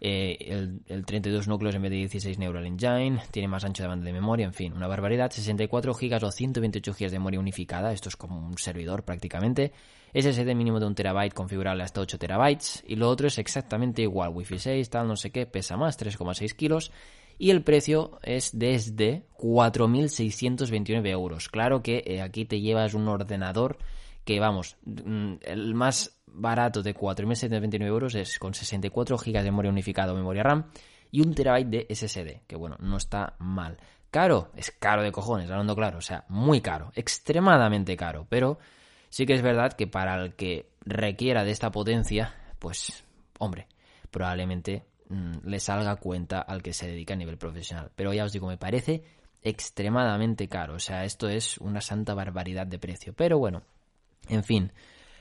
Eh, 0.01 0.79
el, 0.88 1.07
32 1.07 1.49
núcleos 1.49 1.75
en 1.75 1.83
vez 1.83 1.90
de 1.90 1.96
16 1.96 2.38
Neural 2.38 2.66
Engine, 2.66 3.18
tiene 3.31 3.49
más 3.49 3.64
ancho 3.64 3.83
de 3.83 3.88
banda 3.88 4.05
de 4.05 4.12
memoria, 4.12 4.44
en 4.44 4.53
fin, 4.53 4.72
una 4.75 4.87
barbaridad. 4.87 5.31
64 5.31 5.94
GB 5.94 6.25
o 6.25 6.31
128 6.31 6.92
GB 6.92 7.11
de 7.11 7.18
memoria 7.18 7.40
unificada, 7.40 7.92
esto 7.92 8.09
es 8.09 8.16
como 8.16 8.38
un 8.38 8.59
servidor 8.59 9.05
prácticamente. 9.05 9.72
SSD 10.14 10.55
mínimo 10.55 10.81
de 10.81 10.87
1 10.87 10.94
TB 10.94 11.35
configurable 11.35 11.83
hasta 11.83 12.01
8 12.01 12.18
TB. 12.18 12.59
Y 12.88 12.96
lo 12.96 13.09
otro 13.09 13.27
es 13.27 13.38
exactamente 13.38 14.03
igual, 14.03 14.31
Wi-Fi 14.35 14.59
6, 14.59 14.90
tal, 14.90 15.09
no 15.09 15.16
sé 15.16 15.31
qué, 15.31 15.46
pesa 15.46 15.77
más, 15.77 15.99
3,6 15.99 16.55
kilos 16.55 16.92
y 17.38 17.51
el 17.51 17.62
precio 17.62 18.18
es 18.22 18.59
desde 18.59 19.27
4.629 19.38 21.07
euros. 21.09 21.49
Claro 21.49 21.83
que 21.83 22.03
eh, 22.07 22.22
aquí 22.22 22.44
te 22.44 22.61
llevas 22.61 22.94
un 22.94 23.09
ordenador 23.09 23.79
que, 24.25 24.40
vamos, 24.40 24.77
mm, 24.85 25.35
el 25.42 25.75
más 25.75 26.20
barato 26.27 26.83
de 26.83 26.94
4.729 26.94 27.87
euros 27.87 28.14
es 28.14 28.38
con 28.38 28.55
64 28.55 29.16
GB 29.16 29.33
de 29.33 29.42
memoria 29.44 29.70
unificada 29.70 30.12
o 30.12 30.16
memoria 30.16 30.42
RAM 30.42 30.66
y 31.11 31.20
un 31.20 31.35
terabyte 31.35 31.68
de 31.68 31.87
SSD, 31.94 32.46
que 32.46 32.57
bueno, 32.57 32.77
no 32.81 32.96
está 32.96 33.35
mal. 33.38 33.79
Caro, 34.11 34.51
es 34.57 34.70
caro 34.70 35.03
de 35.03 35.12
cojones, 35.12 35.51
hablando 35.51 35.75
claro, 35.75 35.99
o 35.99 36.03
sea, 36.03 36.25
muy 36.29 36.61
caro, 36.61 36.92
extremadamente 36.94 37.96
caro, 37.96 38.27
pero 38.29 38.59
sí 39.09 39.27
que 39.27 39.35
es 39.35 39.42
verdad 39.42 39.72
que 39.72 39.87
para 39.87 40.22
el 40.22 40.35
que 40.35 40.70
requiera 40.85 41.44
de 41.44 41.51
esta 41.51 41.70
potencia, 41.70 42.35
pues, 42.59 43.05
hombre, 43.38 43.66
probablemente 44.11 44.85
Mm, 45.08 45.48
le 45.48 45.60
salga 45.60 45.96
cuenta 45.96 46.40
al 46.40 46.62
que 46.62 46.72
se 46.72 46.88
dedica 46.88 47.14
a 47.14 47.16
nivel 47.16 47.38
profesional. 47.38 47.90
Pero 47.94 48.12
ya 48.12 48.24
os 48.24 48.32
digo, 48.32 48.48
me 48.48 48.58
parece 48.58 49.02
extremadamente 49.42 50.48
caro. 50.48 50.74
O 50.74 50.78
sea, 50.80 51.04
esto 51.04 51.28
es 51.28 51.58
una 51.58 51.80
santa 51.80 52.14
barbaridad 52.14 52.66
de 52.66 52.78
precio. 52.78 53.12
Pero 53.14 53.38
bueno, 53.38 53.62
en 54.28 54.42
fin. 54.44 54.72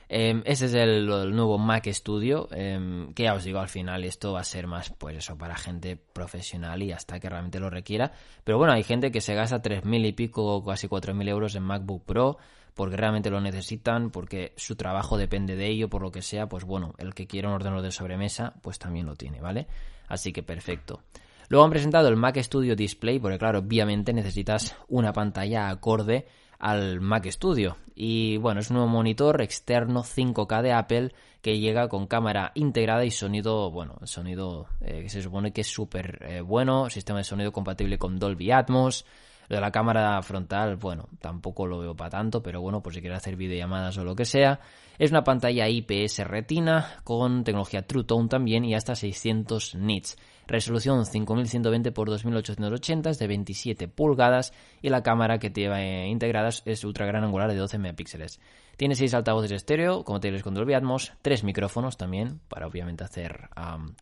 Eh, 0.08 0.40
ese 0.44 0.66
es 0.66 0.74
el, 0.74 1.06
nuevo 1.06 1.58
Mac 1.58 1.86
Studio, 1.88 2.48
em, 2.52 3.12
que 3.12 3.24
ya 3.24 3.34
os 3.34 3.42
digo, 3.42 3.58
al 3.58 3.68
final 3.68 4.04
esto 4.04 4.32
va 4.32 4.40
a 4.40 4.44
ser 4.44 4.68
más, 4.68 4.90
pues 4.90 5.16
eso, 5.16 5.36
para 5.36 5.56
gente 5.56 5.96
profesional 5.96 6.82
y 6.82 6.92
hasta 6.92 7.18
que 7.18 7.28
realmente 7.28 7.58
lo 7.58 7.70
requiera. 7.70 8.12
Pero 8.44 8.58
bueno, 8.58 8.72
hay 8.72 8.84
gente 8.84 9.10
que 9.10 9.20
se 9.20 9.34
gasta 9.34 9.62
3.000 9.62 10.06
y 10.06 10.12
pico, 10.12 10.64
casi 10.64 10.88
4.000 10.88 11.28
euros 11.28 11.54
en 11.56 11.64
MacBook 11.64 12.04
Pro, 12.04 12.38
porque 12.76 12.96
realmente 12.96 13.30
lo 13.30 13.40
necesitan, 13.40 14.10
porque 14.10 14.52
su 14.56 14.76
trabajo 14.76 15.16
depende 15.16 15.56
de 15.56 15.66
ello, 15.66 15.88
por 15.88 16.02
lo 16.02 16.12
que 16.12 16.20
sea, 16.20 16.46
pues 16.46 16.64
bueno, 16.64 16.94
el 16.98 17.14
que 17.14 17.26
quiera 17.26 17.48
un 17.48 17.54
ordenador 17.54 17.82
de 17.82 17.90
sobremesa, 17.90 18.52
pues 18.60 18.78
también 18.78 19.06
lo 19.06 19.16
tiene, 19.16 19.40
¿vale? 19.40 19.66
Así 20.08 20.30
que 20.30 20.42
perfecto. 20.42 21.00
Luego 21.48 21.64
han 21.64 21.70
presentado 21.70 22.08
el 22.08 22.16
Mac 22.16 22.36
Studio 22.36 22.76
Display, 22.76 23.18
porque 23.18 23.38
claro, 23.38 23.60
obviamente 23.60 24.12
necesitas 24.12 24.76
una 24.88 25.14
pantalla 25.14 25.70
acorde 25.70 26.26
al 26.58 27.00
Mac 27.00 27.26
Studio. 27.30 27.78
Y 27.94 28.36
bueno, 28.36 28.60
es 28.60 28.68
un 28.68 28.76
nuevo 28.76 28.90
monitor 28.90 29.40
externo 29.40 30.02
5K 30.02 30.62
de 30.62 30.72
Apple 30.72 31.12
que 31.40 31.58
llega 31.58 31.88
con 31.88 32.06
cámara 32.06 32.52
integrada 32.54 33.06
y 33.06 33.10
sonido, 33.10 33.70
bueno, 33.70 33.96
sonido 34.04 34.66
eh, 34.82 35.00
que 35.02 35.08
se 35.08 35.22
supone 35.22 35.52
que 35.52 35.62
es 35.62 35.68
súper 35.68 36.18
eh, 36.28 36.40
bueno, 36.42 36.90
sistema 36.90 37.20
de 37.20 37.24
sonido 37.24 37.52
compatible 37.52 37.96
con 37.96 38.18
Dolby 38.18 38.50
Atmos, 38.50 39.06
lo 39.48 39.56
de 39.56 39.60
la 39.60 39.70
cámara 39.70 40.20
frontal, 40.22 40.76
bueno, 40.76 41.08
tampoco 41.20 41.66
lo 41.66 41.78
veo 41.78 41.94
para 41.94 42.10
tanto, 42.10 42.42
pero 42.42 42.60
bueno, 42.60 42.82
por 42.82 42.94
si 42.94 43.00
quieres 43.00 43.18
hacer 43.18 43.36
videollamadas 43.36 43.96
o 43.98 44.04
lo 44.04 44.14
que 44.14 44.24
sea. 44.24 44.60
Es 44.98 45.10
una 45.10 45.24
pantalla 45.24 45.68
IPS 45.68 46.18
retina 46.24 47.00
con 47.04 47.44
tecnología 47.44 47.86
True 47.86 48.04
Tone 48.04 48.28
también 48.28 48.64
y 48.64 48.74
hasta 48.74 48.94
600 48.94 49.74
nits. 49.76 50.16
Resolución 50.46 51.04
5120 51.04 51.88
x 51.88 51.96
2880 51.96 53.10
es 53.10 53.18
de 53.18 53.26
27 53.26 53.88
pulgadas 53.88 54.52
y 54.80 54.90
la 54.90 55.02
cámara 55.02 55.38
que 55.38 55.50
tiene 55.50 56.08
integradas 56.08 56.62
es 56.66 56.84
ultra 56.84 57.04
gran 57.04 57.24
angular 57.24 57.50
de 57.50 57.56
12 57.56 57.78
megapíxeles. 57.78 58.40
Tiene 58.76 58.94
6 58.94 59.14
altavoces 59.14 59.52
estéreo, 59.52 60.04
como 60.04 60.20
tienes 60.20 60.42
con 60.42 60.54
Dolby 60.54 60.74
Atmos, 60.74 61.12
3 61.22 61.44
micrófonos 61.44 61.96
también 61.96 62.40
para 62.48 62.66
obviamente 62.66 63.04
hacer 63.04 63.48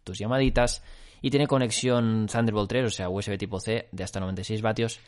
tus 0.04 0.18
llamaditas 0.18 0.82
y 1.22 1.30
tiene 1.30 1.46
conexión 1.46 2.26
Thunderbolt 2.30 2.68
3, 2.68 2.84
o 2.84 2.90
sea 2.90 3.08
USB 3.08 3.38
tipo 3.38 3.58
C 3.58 3.88
de 3.90 4.04
hasta 4.04 4.20
96 4.20 4.60
vatios 4.60 5.00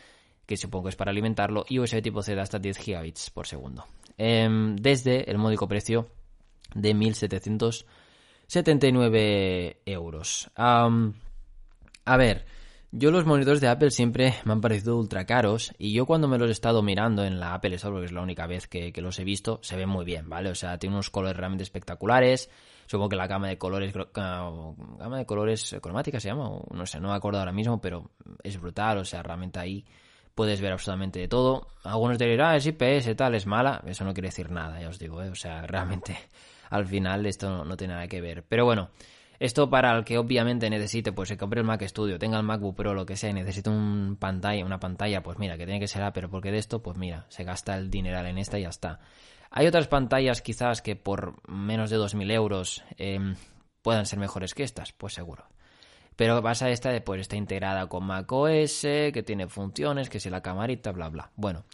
que 0.47 0.57
supongo 0.57 0.89
es 0.89 0.97
para 0.97 1.11
alimentarlo, 1.11 1.67
y 1.69 1.79
USB 1.79 2.01
tipo 2.03 2.23
C 2.23 2.35
de 2.35 2.41
hasta 2.41 2.59
10 2.59 2.79
gigabits 2.79 3.29
por 3.31 3.47
segundo. 3.47 3.85
Em, 4.17 4.77
desde 4.77 5.31
el 5.31 5.37
módico 5.39 5.69
precio 5.69 6.09
de 6.75 6.95
1.779 6.95 9.77
euros. 9.85 10.51
a 10.57 10.89
ver, 12.17 12.47
yo 12.93 13.11
los 13.11 13.27
monitores 13.27 13.61
de 13.61 13.69
Apple 13.69 13.91
siempre 13.91 14.35
me 14.45 14.53
han 14.53 14.61
parecido 14.61 14.97
ultra 14.97 15.27
caros 15.27 15.75
y 15.77 15.93
yo 15.93 16.07
cuando 16.07 16.29
me 16.29 16.39
los 16.39 16.49
he 16.49 16.53
estado 16.53 16.83
mirando 16.83 17.25
en 17.25 17.41
la 17.41 17.53
Apple 17.53 17.75
Store, 17.75 17.93
porque 17.93 18.07
es 18.07 18.13
la 18.13 18.23
única 18.23 18.47
vez 18.47 18.69
que, 18.69 18.93
los 18.97 19.19
he 19.19 19.25
visto, 19.25 19.59
se 19.63 19.77
ven 19.77 19.89
muy 19.89 20.05
bien, 20.05 20.29
¿vale? 20.29 20.51
O 20.51 20.55
sea, 20.55 20.79
tiene 20.79 20.95
unos 20.95 21.11
colores 21.11 21.37
realmente 21.37 21.65
espectaculares. 21.65 22.49
Supongo 22.87 23.09
que 23.11 23.17
la 23.17 23.27
gama 23.27 23.49
de 23.49 23.59
colores, 23.59 23.93
gama 24.15 25.19
de 25.19 25.27
colores 25.27 25.77
cromática 25.83 26.21
se 26.21 26.29
llama, 26.29 26.49
no 26.71 26.87
sé, 26.87 27.01
no 27.01 27.09
me 27.09 27.17
acuerdo 27.17 27.41
ahora 27.41 27.53
mismo, 27.53 27.81
pero 27.81 28.11
es 28.43 28.59
brutal, 28.59 28.99
o 28.99 29.05
sea, 29.05 29.23
realmente 29.23 29.59
ahí 29.59 29.85
puedes 30.37 30.61
ver 30.61 30.73
absolutamente 30.73 31.19
de 31.19 31.29
todo. 31.29 31.67
Algunos 31.83 32.19
dirán, 32.19 32.53
ah, 32.53 32.57
es 32.57 32.67
IPS, 32.67 33.17
tal, 33.17 33.35
es 33.35 33.47
mala. 33.47 33.83
Eso 33.87 34.05
no 34.05 34.13
quiere 34.13 34.29
decir 34.29 34.51
nada, 34.51 34.81
ya 34.81 34.89
os 34.89 34.99
digo, 35.01 35.21
¿eh? 35.23 35.31
O 35.31 35.35
sea, 35.35 35.63
realmente 35.67 36.17
al 36.71 36.87
final 36.87 37.27
esto 37.27 37.65
no, 37.65 37.77
tiene 37.77 37.95
nada 37.95 38.07
que 38.07 38.21
ver. 38.21 38.45
Pero 38.47 38.67
bueno, 38.67 38.91
esto 39.41 39.71
para 39.71 39.97
el 39.97 40.05
que 40.05 40.19
obviamente 40.19 40.69
necesite, 40.69 41.11
pues 41.11 41.31
se 41.31 41.39
compre 41.39 41.61
el 41.61 41.67
Mac 41.67 41.83
Studio, 41.87 42.19
tenga 42.19 42.37
el 42.37 42.45
MacBook 42.45 42.77
Pro, 42.77 42.93
lo 42.93 43.07
que 43.07 43.17
sea, 43.17 43.31
y 43.31 43.33
necesite 43.33 43.71
un 43.71 44.19
pantalla, 44.21 44.65
una 44.65 44.79
pantalla, 44.79 45.23
pues 45.23 45.39
mira, 45.39 45.57
que 45.57 45.65
tiene 45.65 45.81
que 45.81 45.89
ser 45.89 46.03
Apple, 46.03 46.29
porque 46.29 46.53
de 46.53 46.59
esto, 46.59 46.83
pues 46.83 46.99
mira, 46.99 47.25
se 47.31 47.43
gasta 47.43 47.75
el 47.77 47.91
dineral 47.91 48.27
en 48.27 48.37
esta 48.37 48.59
y 48.59 48.63
ya 48.63 48.69
está. 48.69 49.01
Hay 49.51 49.67
otras 49.67 49.89
pantallas 49.89 50.43
quizás 50.43 50.83
que 50.83 50.97
por 50.97 51.49
menos 51.49 51.89
de 51.89 51.97
2.000 51.97 52.31
euros 52.31 52.85
em, 52.99 53.37
puedan 53.81 54.05
ser 54.05 54.19
mejores 54.19 54.53
que 54.53 54.65
estas, 54.65 54.93
pues 54.93 55.15
seguro. 55.15 55.47
Pero 56.17 56.43
pasa 56.43 56.71
esta, 56.71 56.91
después 56.91 57.21
está 57.21 57.37
integrada 57.37 57.87
con 57.89 58.05
macOS, 58.05 58.81
que 58.83 59.23
tiene 59.25 59.49
funciones, 59.49 60.09
que 60.09 60.19
si 60.19 60.31
la 60.31 60.41
camarita, 60.41 60.93
bla, 60.93 61.09
bla. 61.11 61.31
Bueno, 61.37 61.65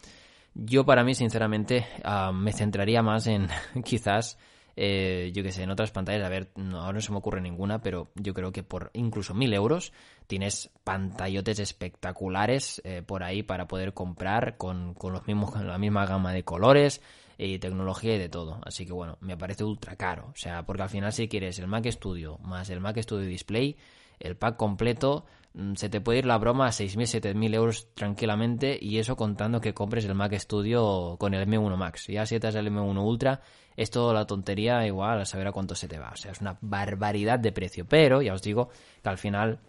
yo 0.54 0.84
para 0.84 1.04
mí, 1.04 1.14
sinceramente, 1.14 1.86
ah, 2.04 2.32
me 2.32 2.52
centraría 2.52 3.02
más 3.02 3.26
en 3.28 3.48
quizás 3.84 4.36
eh, 4.76 5.30
yo 5.34 5.42
que 5.42 5.52
sé, 5.52 5.62
en 5.62 5.70
otras 5.70 5.90
pantallas, 5.90 6.24
a 6.24 6.28
ver, 6.28 6.50
ahora 6.56 6.94
no 6.94 7.00
se 7.00 7.12
me 7.12 7.18
ocurre 7.18 7.40
ninguna, 7.40 7.82
pero 7.82 8.10
yo 8.14 8.32
creo 8.32 8.52
que 8.52 8.62
por 8.62 8.90
incluso 8.94 9.34
mil 9.34 9.52
euros 9.52 9.92
tienes 10.26 10.70
pantallotes 10.84 11.58
espectaculares 11.58 12.80
eh, 12.84 13.02
por 13.02 13.22
ahí 13.22 13.42
para 13.42 13.68
poder 13.68 13.92
comprar 13.92 14.56
con, 14.56 14.94
con, 14.94 15.12
los 15.12 15.26
mismos, 15.26 15.50
con 15.50 15.66
la 15.66 15.78
misma 15.78 16.06
gama 16.06 16.32
de 16.32 16.44
colores 16.44 17.02
y 17.36 17.58
tecnología 17.58 18.14
y 18.14 18.18
de 18.18 18.28
todo. 18.28 18.60
Así 18.64 18.86
que 18.86 18.92
bueno, 18.92 19.18
me 19.20 19.36
parece 19.36 19.64
ultra 19.64 19.96
caro. 19.96 20.28
O 20.32 20.36
sea, 20.36 20.64
porque 20.64 20.82
al 20.82 20.90
final 20.90 21.12
si 21.12 21.28
quieres 21.28 21.58
el 21.58 21.66
Mac 21.66 21.86
Studio 21.90 22.38
más 22.38 22.70
el 22.70 22.80
Mac 22.80 22.98
Studio 22.98 23.26
Display, 23.26 23.76
el 24.22 24.36
pack 24.36 24.56
completo, 24.56 25.26
mm, 25.54 25.74
se 25.74 25.88
te 25.88 26.00
puede 26.00 26.20
ir 26.20 26.26
la 26.26 26.38
broma 26.38 26.66
a 26.66 26.70
6.000, 26.70 27.06
7.000 27.06 27.54
euros 27.54 27.88
tranquilamente 27.94 28.78
y 28.80 28.98
eso 28.98 29.16
contando 29.16 29.60
que 29.60 29.74
compres 29.74 30.04
el 30.04 30.14
Mac 30.14 30.32
Studio 30.38 31.16
con 31.18 31.34
el 31.34 31.46
M1 31.46 31.76
Max. 31.76 32.06
Ya 32.06 32.24
si 32.26 32.36
estás 32.36 32.54
el 32.54 32.68
M1 32.68 33.04
Ultra, 33.04 33.40
es 33.76 33.90
toda 33.90 34.14
la 34.14 34.26
tontería 34.26 34.86
igual 34.86 35.20
a 35.20 35.24
saber 35.24 35.48
a 35.48 35.52
cuánto 35.52 35.74
se 35.74 35.88
te 35.88 35.98
va. 35.98 36.10
O 36.10 36.16
sea, 36.16 36.32
es 36.32 36.40
una 36.40 36.58
barbaridad 36.60 37.38
de 37.38 37.52
precio. 37.52 37.86
Pero 37.86 38.22
ya 38.22 38.34
os 38.34 38.42
digo 38.42 38.70
que 39.02 39.08
al 39.08 39.18
final 39.18 39.60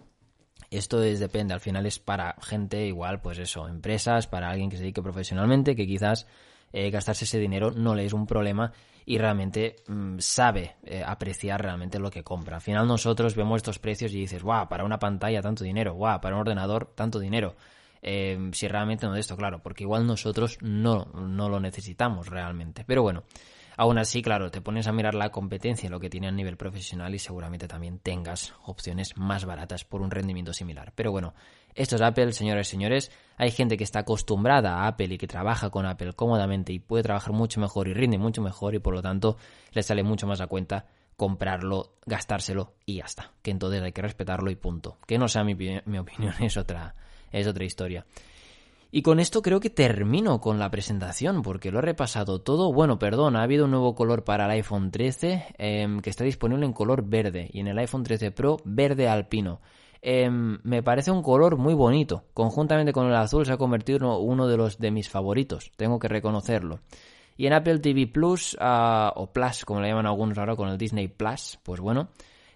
esto 0.69 1.03
es 1.03 1.19
depende, 1.19 1.53
al 1.53 1.59
final 1.59 1.85
es 1.85 1.99
para 1.99 2.35
gente 2.41 2.85
igual, 2.85 3.21
pues 3.21 3.37
eso, 3.37 3.67
empresas, 3.67 4.27
para 4.27 4.49
alguien 4.49 4.69
que 4.69 4.77
se 4.77 4.83
dedique 4.83 5.01
profesionalmente, 5.01 5.75
que 5.75 5.85
quizás 5.85 6.27
eh, 6.73 6.89
gastarse 6.89 7.25
ese 7.25 7.39
dinero 7.39 7.71
no 7.71 7.95
le 7.95 8.05
es 8.05 8.13
un 8.13 8.25
problema 8.25 8.73
y 9.05 9.17
realmente 9.17 9.77
mm, 9.87 10.17
sabe 10.19 10.75
eh, 10.83 11.03
apreciar 11.05 11.61
realmente 11.61 11.99
lo 11.99 12.09
que 12.09 12.23
compra. 12.23 12.57
Al 12.57 12.61
final 12.61 12.87
nosotros 12.87 13.35
vemos 13.35 13.57
estos 13.57 13.79
precios 13.79 14.11
y 14.13 14.19
dices, 14.19 14.43
guau, 14.43 14.67
para 14.67 14.83
una 14.83 14.99
pantalla 14.99 15.41
tanto 15.41 15.63
dinero, 15.63 15.93
guau, 15.93 16.19
para 16.19 16.35
un 16.35 16.41
ordenador 16.41 16.91
tanto 16.95 17.19
dinero. 17.19 17.55
Eh, 18.01 18.49
si 18.51 18.67
realmente 18.67 19.05
no 19.05 19.13
de 19.13 19.21
esto, 19.21 19.37
claro, 19.37 19.61
porque 19.61 19.83
igual 19.83 20.05
nosotros 20.05 20.57
no, 20.61 21.05
no 21.13 21.47
lo 21.47 21.59
necesitamos 21.59 22.27
realmente. 22.27 22.83
Pero 22.85 23.01
bueno, 23.01 23.23
Aún 23.75 23.97
así, 23.97 24.21
claro, 24.21 24.51
te 24.51 24.61
pones 24.61 24.87
a 24.87 24.91
mirar 24.91 25.15
la 25.15 25.31
competencia, 25.31 25.89
lo 25.89 25.99
que 25.99 26.09
tiene 26.09 26.27
a 26.27 26.31
nivel 26.31 26.57
profesional 26.57 27.15
y 27.15 27.19
seguramente 27.19 27.67
también 27.67 27.99
tengas 27.99 28.53
opciones 28.65 29.17
más 29.17 29.45
baratas 29.45 29.83
por 29.83 30.01
un 30.01 30.11
rendimiento 30.11 30.53
similar. 30.53 30.93
Pero 30.95 31.11
bueno, 31.11 31.33
esto 31.75 31.95
es 31.95 32.01
Apple, 32.01 32.31
señores 32.33 32.67
señores. 32.67 33.11
Hay 33.37 33.51
gente 33.51 33.77
que 33.77 33.83
está 33.83 33.99
acostumbrada 33.99 34.75
a 34.75 34.87
Apple 34.87 35.13
y 35.13 35.17
que 35.17 35.27
trabaja 35.27 35.69
con 35.69 35.85
Apple 35.85 36.13
cómodamente 36.13 36.73
y 36.73 36.79
puede 36.79 37.03
trabajar 37.03 37.33
mucho 37.33 37.59
mejor 37.59 37.87
y 37.87 37.93
rinde 37.93 38.17
mucho 38.17 38.41
mejor 38.41 38.75
y 38.75 38.79
por 38.79 38.93
lo 38.93 39.01
tanto 39.01 39.37
le 39.71 39.83
sale 39.83 40.03
mucho 40.03 40.27
más 40.27 40.41
a 40.41 40.47
cuenta 40.47 40.85
comprarlo, 41.15 41.93
gastárselo 42.05 42.73
y 42.85 42.97
ya 42.97 43.05
está. 43.05 43.31
Que 43.41 43.51
entonces 43.51 43.81
hay 43.81 43.91
que 43.91 44.01
respetarlo 44.01 44.51
y 44.51 44.55
punto. 44.55 44.97
Que 45.07 45.17
no 45.17 45.27
sea 45.27 45.43
mi, 45.43 45.55
mi 45.55 45.97
opinión 45.97 46.33
es 46.41 46.57
otra, 46.57 46.95
es 47.31 47.47
otra 47.47 47.65
historia. 47.65 48.05
Y 48.95 49.01
con 49.01 49.19
esto 49.19 49.41
creo 49.41 49.59
que 49.59 49.71
termino 49.71 50.39
con 50.39 50.59
la 50.59 50.69
presentación, 50.69 51.41
porque 51.41 51.71
lo 51.71 51.79
he 51.79 51.81
repasado 51.81 52.41
todo. 52.41 52.71
Bueno, 52.71 52.99
perdón, 52.99 53.35
ha 53.35 53.41
habido 53.41 53.65
un 53.65 53.71
nuevo 53.71 53.95
color 53.95 54.23
para 54.23 54.45
el 54.45 54.51
iPhone 54.51 54.91
13 54.91 55.55
em, 55.57 55.99
que 55.99 56.11
está 56.11 56.23
disponible 56.23 56.67
en 56.67 56.73
color 56.73 57.03
verde 57.03 57.49
y 57.51 57.61
en 57.61 57.69
el 57.69 57.79
iPhone 57.79 58.03
13 58.03 58.29
Pro 58.29 58.57
verde 58.65 59.07
alpino. 59.09 59.61
Em, 60.05 60.59
me 60.63 60.83
parece 60.83 61.11
un 61.11 61.23
color 61.23 61.57
muy 61.57 61.73
bonito. 61.73 62.25
Conjuntamente 62.33 62.91
con 62.91 63.07
el 63.07 63.15
azul 63.15 63.45
se 63.45 63.53
ha 63.53 63.57
convertido 63.57 63.97
en 63.99 64.05
uno 64.05 64.47
de 64.47 64.57
los 64.57 64.77
de 64.77 64.91
mis 64.91 65.09
favoritos, 65.09 65.71
tengo 65.77 65.97
que 65.97 66.09
reconocerlo. 66.09 66.79
Y 67.37 67.47
en 67.47 67.53
Apple 67.53 67.79
TV 67.79 68.07
Plus, 68.07 68.57
ah, 68.59 69.13
o 69.15 69.31
Plus, 69.31 69.65
como 69.65 69.79
le 69.79 69.87
llaman 69.87 70.05
algunos 70.05 70.37
ahora 70.37 70.55
con 70.55 70.67
el 70.69 70.77
Disney 70.77 71.07
Plus, 71.07 71.57
pues 71.63 71.79
bueno, 71.79 72.09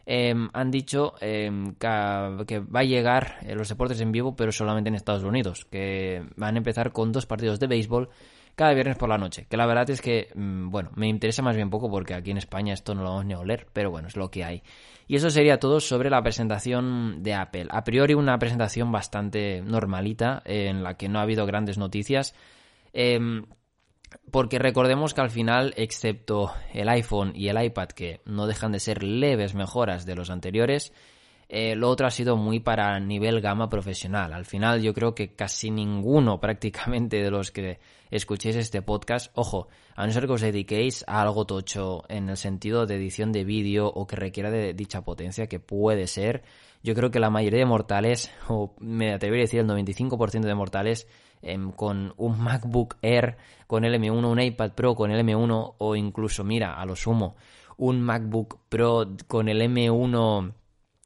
Em, 0.10 0.50
han 0.54 0.72
dicho 0.72 1.16
em, 1.20 1.76
que, 1.76 2.60
va 2.60 2.80
a 2.80 2.84
llegar 2.84 3.40
eh, 3.42 3.56
los 3.56 3.68
deportes 3.68 4.00
en 4.00 4.14
vivo, 4.14 4.38
pero 4.38 4.54
solamente 4.54 4.88
en 4.88 4.96
Estados 4.96 5.26
Unidos, 5.26 5.66
que 5.66 6.24
van 6.38 6.56
a 6.56 6.60
empezar 6.60 6.94
con 6.94 7.12
dos 7.12 7.26
partidos 7.26 7.60
de 7.60 7.68
béisbol 7.68 8.08
cada 8.58 8.74
viernes 8.74 8.98
por 8.98 9.08
la 9.08 9.20
noche. 9.20 9.46
Que 9.48 9.56
la 9.56 9.68
verdad 9.68 9.88
es 9.92 10.02
que, 10.02 10.30
mm, 10.34 10.72
bueno, 10.72 10.90
me 10.96 11.08
interesa 11.08 11.44
más 11.44 11.56
bien 11.56 11.70
poco 11.70 11.92
porque 11.92 12.16
aquí 12.16 12.32
en 12.32 12.38
España 12.38 12.74
esto 12.74 12.96
no 12.96 13.04
lo 13.04 13.10
vamos 13.10 13.26
ni 13.26 13.34
a 13.36 13.40
oler, 13.40 13.68
pero 13.72 13.92
bueno, 13.92 14.08
es 14.08 14.18
lo 14.18 14.32
que 14.32 14.44
hay. 14.44 14.64
Y 15.08 15.16
eso 15.16 15.30
sería 15.30 15.60
todo 15.60 15.80
sobre 15.80 16.10
la 16.10 16.24
presentación 16.24 17.22
de 17.22 17.36
Apple. 17.36 17.68
A 17.70 17.84
priori 17.84 18.16
una 18.16 18.40
presentación 18.40 18.92
bastante 18.92 19.62
normalita, 19.62 20.42
en 20.44 20.82
la 20.82 20.98
que 20.98 21.08
no 21.08 21.20
ha 21.20 21.22
habido 21.22 21.46
grandes 21.46 21.78
noticias. 21.78 22.34
Eh, 22.94 23.20
porque 24.32 24.58
recordemos 24.58 25.14
que 25.14 25.22
al 25.22 25.30
final, 25.30 25.76
excepto 25.78 26.52
el 26.74 26.90
iPhone 26.90 27.34
y 27.36 27.50
el 27.50 27.64
iPad, 27.64 27.90
que 27.90 28.22
no 28.26 28.48
dejan 28.48 28.72
de 28.72 28.80
ser 28.80 29.04
leves 29.04 29.54
mejoras 29.54 30.08
de 30.08 30.16
los 30.16 30.32
anteriores, 30.32 30.94
eh, 31.50 31.76
lo 31.76 31.90
otro 31.90 32.08
ha 32.08 32.12
sido 32.12 32.38
muy 32.38 32.60
para 32.60 33.00
nivel 33.00 33.42
gama 33.42 33.70
profesional. 33.70 34.34
Al 34.34 34.46
final 34.46 34.82
yo 34.82 34.94
creo 34.94 35.16
que 35.16 35.36
casi 35.36 35.72
ninguno 35.72 36.40
prácticamente 36.42 37.22
de 37.22 37.32
los 37.32 37.52
que 37.52 37.80
escuchéis 38.12 38.56
este 38.56 38.82
podcast, 38.82 39.32
ojo, 39.36 39.68
a 39.96 40.06
no 40.06 40.12
ser 40.12 40.28
que 40.28 40.34
os 40.34 40.42
dediquéis 40.42 41.04
a 41.08 41.22
algo 41.22 41.46
tocho 41.46 42.04
en 42.10 42.30
el 42.30 42.38
sentido 42.38 42.86
de 42.86 42.96
edición 42.96 43.32
de 43.32 43.44
vídeo 43.44 43.88
o 43.88 44.08
que 44.08 44.16
requiera 44.16 44.50
de 44.52 44.74
dicha 44.74 45.02
potencia, 45.02 45.48
que 45.48 45.60
puede 45.60 46.08
ser, 46.08 46.44
yo 46.84 46.96
creo 46.96 47.12
que 47.12 47.20
la 47.20 47.30
mayoría 47.30 47.60
de 47.60 47.66
mortales, 47.66 48.32
o 48.48 48.76
me 48.80 49.14
atrevería 49.14 49.44
a 49.44 49.48
decir 49.48 49.60
el 49.60 49.68
95% 49.68 50.42
de 50.42 50.56
mortales, 50.56 51.08
Em, 51.42 51.72
con 51.72 52.14
un 52.18 52.40
MacBook 52.42 52.98
Air 53.02 53.38
con 53.68 53.86
el 53.86 53.94
M1, 53.94 54.26
un 54.28 54.42
iPad 54.42 54.72
Pro 54.72 54.96
con 54.96 55.12
el 55.12 55.24
M1 55.26 55.76
o 55.78 55.96
incluso, 55.96 56.44
mira, 56.44 56.74
a 56.74 56.86
lo 56.86 56.96
sumo, 56.96 57.36
un 57.78 58.02
MacBook 58.02 58.60
Pro 58.70 59.06
con 59.28 59.48
el 59.48 59.62
M1 59.62 60.54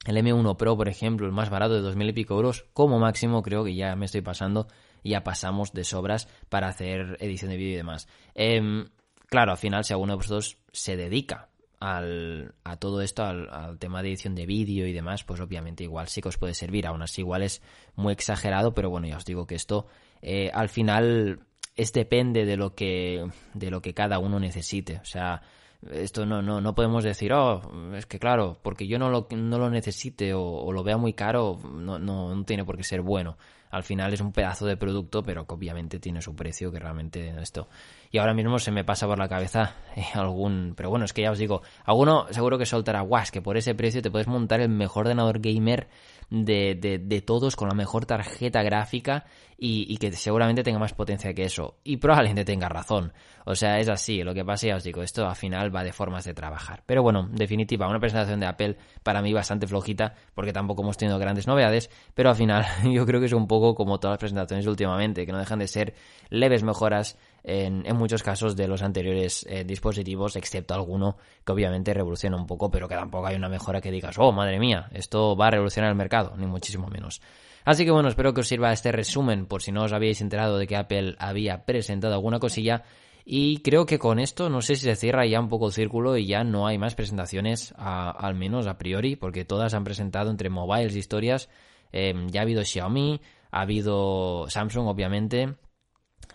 el 0.06 0.18
M1 0.18 0.58
Pro, 0.58 0.76
por 0.76 0.90
ejemplo, 0.90 1.28
el 1.28 1.34
más 1.34 1.50
barato 1.50 1.76
de 1.76 1.82
dos 1.82 1.96
mil 1.96 2.10
y 2.10 2.14
pico 2.14 2.36
euros, 2.36 2.66
como 2.74 3.00
máximo 3.00 3.42
creo 3.42 3.64
que 3.64 3.76
ya 3.76 3.96
me 3.96 4.06
estoy 4.06 4.22
pasando, 4.22 4.68
ya 5.04 5.24
pasamos 5.24 5.74
de 5.74 5.84
sobras 5.84 6.28
para 6.50 6.68
hacer 6.68 7.18
edición 7.20 7.52
de 7.52 7.58
vídeo 7.58 7.74
y 7.74 7.78
demás. 7.78 8.08
Em, 8.34 8.88
claro, 9.28 9.52
al 9.52 9.58
final, 9.58 9.84
si 9.84 9.94
alguno 9.94 10.14
de 10.14 10.18
vosotros 10.18 10.58
se 10.72 10.98
dedica 10.98 11.50
al, 11.80 12.54
a 12.64 12.78
todo 12.78 13.02
esto, 13.02 13.24
al, 13.24 13.50
al, 13.50 13.80
tema 13.80 14.02
de 14.02 14.10
edición 14.10 14.36
de 14.36 14.46
vídeo 14.46 14.88
y 14.88 14.94
demás, 14.94 15.24
pues 15.24 15.40
obviamente 15.40 15.84
igual 15.84 16.08
sí 16.08 16.22
que 16.22 16.30
os 16.30 16.38
puede 16.38 16.54
servir. 16.54 16.88
Aún 16.88 17.02
así, 17.02 17.22
igual 17.22 17.44
es 17.44 17.62
muy 17.96 18.14
exagerado, 18.14 18.74
pero 18.74 18.90
bueno, 18.90 19.08
ya 19.08 19.18
os 19.18 19.26
digo 19.26 19.46
que 19.46 19.56
esto 19.56 19.88
eh, 20.22 20.52
al 20.54 20.70
final 20.70 21.40
es 21.76 21.94
depende 21.94 22.46
de 22.46 22.58
lo 22.58 22.76
que 22.76 23.26
de 23.54 23.72
lo 23.72 23.82
que 23.82 23.94
cada 23.94 24.20
uno 24.20 24.40
necesite 24.40 24.98
o 24.98 25.06
sea 25.06 25.42
esto 25.90 26.26
no, 26.26 26.42
no, 26.42 26.62
no 26.62 26.76
podemos 26.76 27.04
decir, 27.04 27.34
oh, 27.34 27.62
es 27.96 28.06
que 28.06 28.20
claro, 28.20 28.58
porque 28.62 28.88
yo 28.88 29.00
no 29.00 29.10
lo, 29.10 29.28
no 29.32 29.58
lo 29.58 29.70
necesite 29.70 30.34
o, 30.34 30.72
lo 30.72 30.84
vea 30.84 30.98
muy 30.98 31.14
caro, 31.14 31.60
no, 31.64 31.98
no, 31.98 32.36
no, 32.36 32.44
tiene 32.46 32.66
por 32.66 32.78
qué 32.78 32.84
ser 32.84 33.02
bueno. 33.02 33.38
Al 33.72 33.84
final 33.84 34.14
es 34.14 34.22
un 34.22 34.32
pedazo 34.32 34.66
de 34.66 34.78
producto, 34.78 35.24
pero 35.24 35.48
que 35.48 35.54
obviamente 35.54 36.00
tiene 36.00 36.22
su 36.22 36.36
precio, 36.36 36.72
que 36.72 36.80
realmente 36.80 37.34
esto. 37.42 37.68
Y 38.12 38.18
ahora 38.18 38.34
mismo 38.34 38.60
se 38.60 38.72
me 38.72 38.84
pasa 38.84 39.08
por 39.08 39.18
la 39.18 39.30
cabeza 39.30 39.76
eh, 39.96 40.04
algún. 40.14 40.74
Pero 40.76 40.90
bueno, 40.90 41.06
es 41.06 41.14
que 41.14 41.22
ya 41.22 41.32
os 41.32 41.38
digo, 41.38 41.62
alguno 41.86 42.28
seguro 42.32 42.58
que 42.58 42.66
soltará, 42.66 43.02
guas, 43.02 43.32
que 43.32 43.42
por 43.42 43.58
ese 43.58 43.74
precio 43.74 44.02
te 44.02 44.12
puedes 44.12 44.28
montar 44.28 44.60
el 44.60 44.70
mejor 44.70 45.06
ordenador 45.06 45.40
gamer 45.40 45.88
de, 46.32 47.00
de, 47.04 47.22
todos 47.22 47.58
con 47.58 47.68
la 47.68 47.76
mejor 47.76 48.06
tarjeta 48.06 48.64
gráfica 48.64 49.26
y, 49.58 49.98
que 49.98 50.12
seguramente 50.14 50.64
tenga 50.64 50.80
más 50.80 50.94
potencia 50.94 51.34
que 51.34 51.44
eso. 51.44 51.76
Y 51.84 51.98
probablemente 51.98 52.46
tenga 52.46 52.68
razón. 52.68 53.14
O 53.46 53.54
sea, 53.54 53.80
es 53.80 53.90
así. 53.90 54.24
Lo 54.24 54.34
que 54.34 54.44
pasa, 54.44 54.68
ya 54.68 54.76
os 54.78 54.84
digo, 54.84 55.04
esto 55.04 55.28
al 55.28 55.36
final 55.36 55.76
va 55.76 55.84
de 55.84 55.92
formas 55.92 56.24
de 56.24 56.34
trabajar. 56.34 56.84
Pero 56.86 57.04
bueno, 57.04 57.30
definitiva, 57.32 57.88
una 57.88 58.00
presentación 58.00 58.40
de 58.40 58.48
Apple 58.48 58.78
para 59.04 59.22
mí 59.22 59.34
bastante 59.34 59.68
flojita, 59.68 60.16
porque 60.34 60.54
tampoco 60.54 60.82
hemos 60.82 60.98
tenido 60.98 61.20
grandes 61.20 61.48
novedades, 61.48 61.92
pero 62.16 62.30
al 62.30 62.36
final 62.36 62.66
yo 62.92 63.06
creo 63.06 63.20
que 63.20 63.28
es 63.28 63.34
un 63.34 63.48
poco 63.48 63.61
como 63.76 64.00
todas 64.00 64.14
las 64.14 64.20
presentaciones 64.20 64.68
últimamente, 64.68 65.26
que 65.26 65.32
no 65.32 65.40
dejan 65.40 65.60
de 65.60 65.68
ser 65.68 65.94
leves 66.30 66.64
mejoras 66.64 67.18
en, 67.44 67.84
muchos 67.96 68.24
casos 68.24 68.56
de 68.56 68.68
los 68.68 68.82
anteriores 68.82 69.46
eh, 69.50 69.64
dispositivos, 69.64 70.36
excepto 70.36 70.74
alguno 70.74 71.18
que 71.46 71.52
obviamente 71.52 71.94
revoluciona 71.94 72.38
un 72.38 72.46
poco, 72.46 72.70
pero 72.70 72.88
que 72.88 72.96
tampoco 72.96 73.28
hay 73.28 73.36
una 73.36 73.50
mejora 73.50 73.82
que 73.82 73.92
digas, 73.92 74.18
oh, 74.20 74.32
madre 74.32 74.60
mía, 74.60 74.90
esto 74.94 75.36
va 75.36 75.48
a 75.48 75.52
revolucionar 75.52 75.90
el 75.90 75.96
mercado, 75.96 76.34
ni 76.38 76.46
muchísimo 76.46 76.88
menos. 76.88 77.22
Así 77.64 77.86
que 77.86 77.92
bueno, 77.92 78.10
espero 78.10 78.34
que 78.34 78.42
os 78.42 78.48
sirva 78.48 78.74
este 78.74 78.92
resumen 78.92 79.46
por 79.46 79.62
si 79.62 79.72
no 79.72 79.84
os 79.84 79.94
habíais 79.94 80.22
enterado 80.22 80.58
de 80.58 80.68
que 80.68 80.76
Apple 80.76 81.16
había 81.20 81.66
presentado 81.66 82.14
alguna 82.14 82.40
cosilla. 82.40 82.84
Y 83.24 83.58
creo 83.58 83.86
que 83.86 84.00
con 84.00 84.18
esto 84.18 84.50
no 84.50 84.62
sé 84.62 84.76
si 84.76 84.82
se 84.82 84.96
cierra 84.96 85.28
ya 85.28 85.40
un 85.40 85.48
poco 85.48 85.68
el 85.68 85.74
círculo 85.74 86.18
y 86.18 86.26
ya 86.26 86.44
no 86.44 86.66
hay 86.66 86.80
más 86.80 86.96
presentaciones, 86.96 87.74
al 87.78 88.34
menos 88.34 88.66
a 88.66 88.80
priori, 88.80 89.16
porque 89.16 89.46
todas 89.46 89.76
han 89.76 89.84
presentado 89.84 90.32
entre 90.32 90.50
mobiles 90.50 90.96
historias. 90.96 91.48
Em, 91.92 92.30
ya 92.30 92.42
ha 92.42 92.44
habido 92.44 92.64
Xiaomi, 92.64 93.22
ha 93.52 93.62
habido 93.62 94.50
Samsung, 94.50 94.88
obviamente, 94.88 95.56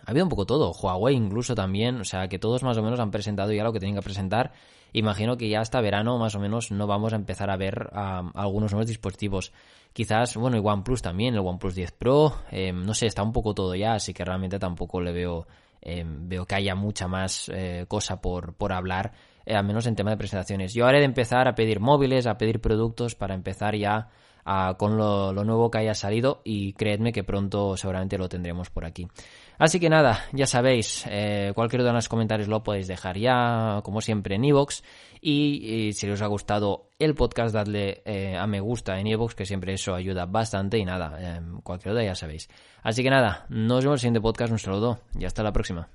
ha 0.05 0.11
habido 0.11 0.25
un 0.25 0.31
poco 0.31 0.47
todo, 0.47 0.73
Huawei 0.73 1.17
incluso 1.17 1.55
también, 1.55 2.01
o 2.01 2.05
sea 2.05 2.29
que 2.29 2.39
todos 2.39 2.63
más 2.63 2.77
o 2.79 2.83
menos 2.83 3.01
han 3.01 3.11
presentado 3.11 3.53
ya 3.53 3.65
lo 3.65 3.73
que 3.73 3.81
tienen 3.81 3.97
que 3.97 4.03
presentar. 4.03 4.53
Imagino 4.93 5.37
que 5.37 5.49
ya 5.49 5.61
hasta 5.61 5.81
verano 5.81 6.17
más 6.19 6.35
o 6.37 6.41
menos 6.41 6.71
no 6.71 6.87
vamos 6.87 7.13
a 7.13 7.17
empezar 7.17 7.51
a 7.51 7.57
ver 7.57 7.91
algunos 7.93 8.73
nuevos 8.73 8.87
dispositivos. 8.87 9.53
Quizás, 9.93 10.37
bueno, 10.37 10.57
y 10.57 10.61
OnePlus 10.61 11.03
también, 11.03 11.35
el 11.35 11.41
OnePlus 11.41 11.75
10 11.75 11.93
Pro, 11.93 12.35
eh, 12.51 12.73
no 12.73 12.95
sé, 12.95 13.07
está 13.07 13.23
un 13.23 13.33
poco 13.33 13.55
todo 13.55 13.75
ya, 13.75 13.95
así 13.95 14.15
que 14.15 14.25
realmente 14.25 14.59
tampoco 14.59 15.01
le 15.01 15.13
veo, 15.13 15.47
eh, 15.83 16.05
veo 16.07 16.47
que 16.47 16.55
haya 16.55 16.75
mucha 16.75 17.09
más 17.09 17.51
eh, 17.53 17.87
cosa 17.89 18.21
por, 18.21 18.55
por 18.55 18.73
hablar 18.73 19.13
al 19.47 19.65
menos 19.65 19.87
en 19.87 19.95
tema 19.95 20.11
de 20.11 20.17
presentaciones. 20.17 20.75
Yo 20.75 20.87
haré 20.87 20.99
de 20.99 21.05
empezar 21.05 21.47
a 21.47 21.55
pedir 21.55 21.79
móviles, 21.79 22.27
a 22.27 22.37
pedir 22.37 22.61
productos 22.61 23.15
para 23.15 23.35
empezar 23.35 23.77
ya 23.77 24.09
con 24.77 24.97
lo, 24.97 25.33
nuevo 25.33 25.71
que 25.71 25.79
haya 25.79 25.95
salido 25.95 26.41
y 26.45 26.73
creedme 26.75 27.13
que 27.13 27.25
pronto 27.25 27.77
seguramente 27.77 28.17
lo 28.17 28.29
tendremos 28.29 28.71
por 28.71 28.85
aquí. 28.85 29.09
Así 29.59 29.81
que 29.81 29.89
nada, 29.89 30.25
ya 30.33 30.47
sabéis, 30.47 31.05
eh, 31.09 31.53
cualquier 31.55 31.81
duda 31.81 31.91
en 31.91 31.97
los 31.97 32.09
comentarios 32.09 32.49
lo 32.49 32.63
podéis 32.63 32.87
dejar 32.87 33.19
ya, 33.19 33.81
como 33.83 34.01
siempre, 34.01 34.37
en 34.37 34.45
iVoox. 34.45 34.83
Y, 35.21 35.93
si 35.95 36.09
os 36.09 36.23
ha 36.23 36.27
gustado 36.27 36.91
el 36.99 37.15
podcast, 37.15 37.55
dadle 37.55 38.03
eh, 38.05 38.37
a 38.37 38.47
me 38.47 38.61
gusta 38.61 39.01
en 39.01 39.07
iVoox, 39.09 39.35
que 39.35 39.47
siempre 39.47 39.73
eso 39.73 39.95
ayuda 39.95 40.27
bastante. 40.27 40.79
Y 40.79 40.85
nada, 40.85 41.17
eh, 41.19 41.41
cualquier 41.63 41.95
duda 41.95 42.05
ya 42.05 42.15
sabéis. 42.15 42.49
Así 42.83 43.03
que 43.03 43.11
nada, 43.11 43.47
nos 43.49 43.83
vemos 43.83 43.87
en 43.87 43.93
el 43.93 43.99
siguiente 43.99 44.21
podcast. 44.21 44.53
Un 44.53 44.59
saludo 44.59 45.01
y 45.19 45.25
hasta 45.25 45.43
la 45.43 45.53
próxima. 45.53 45.89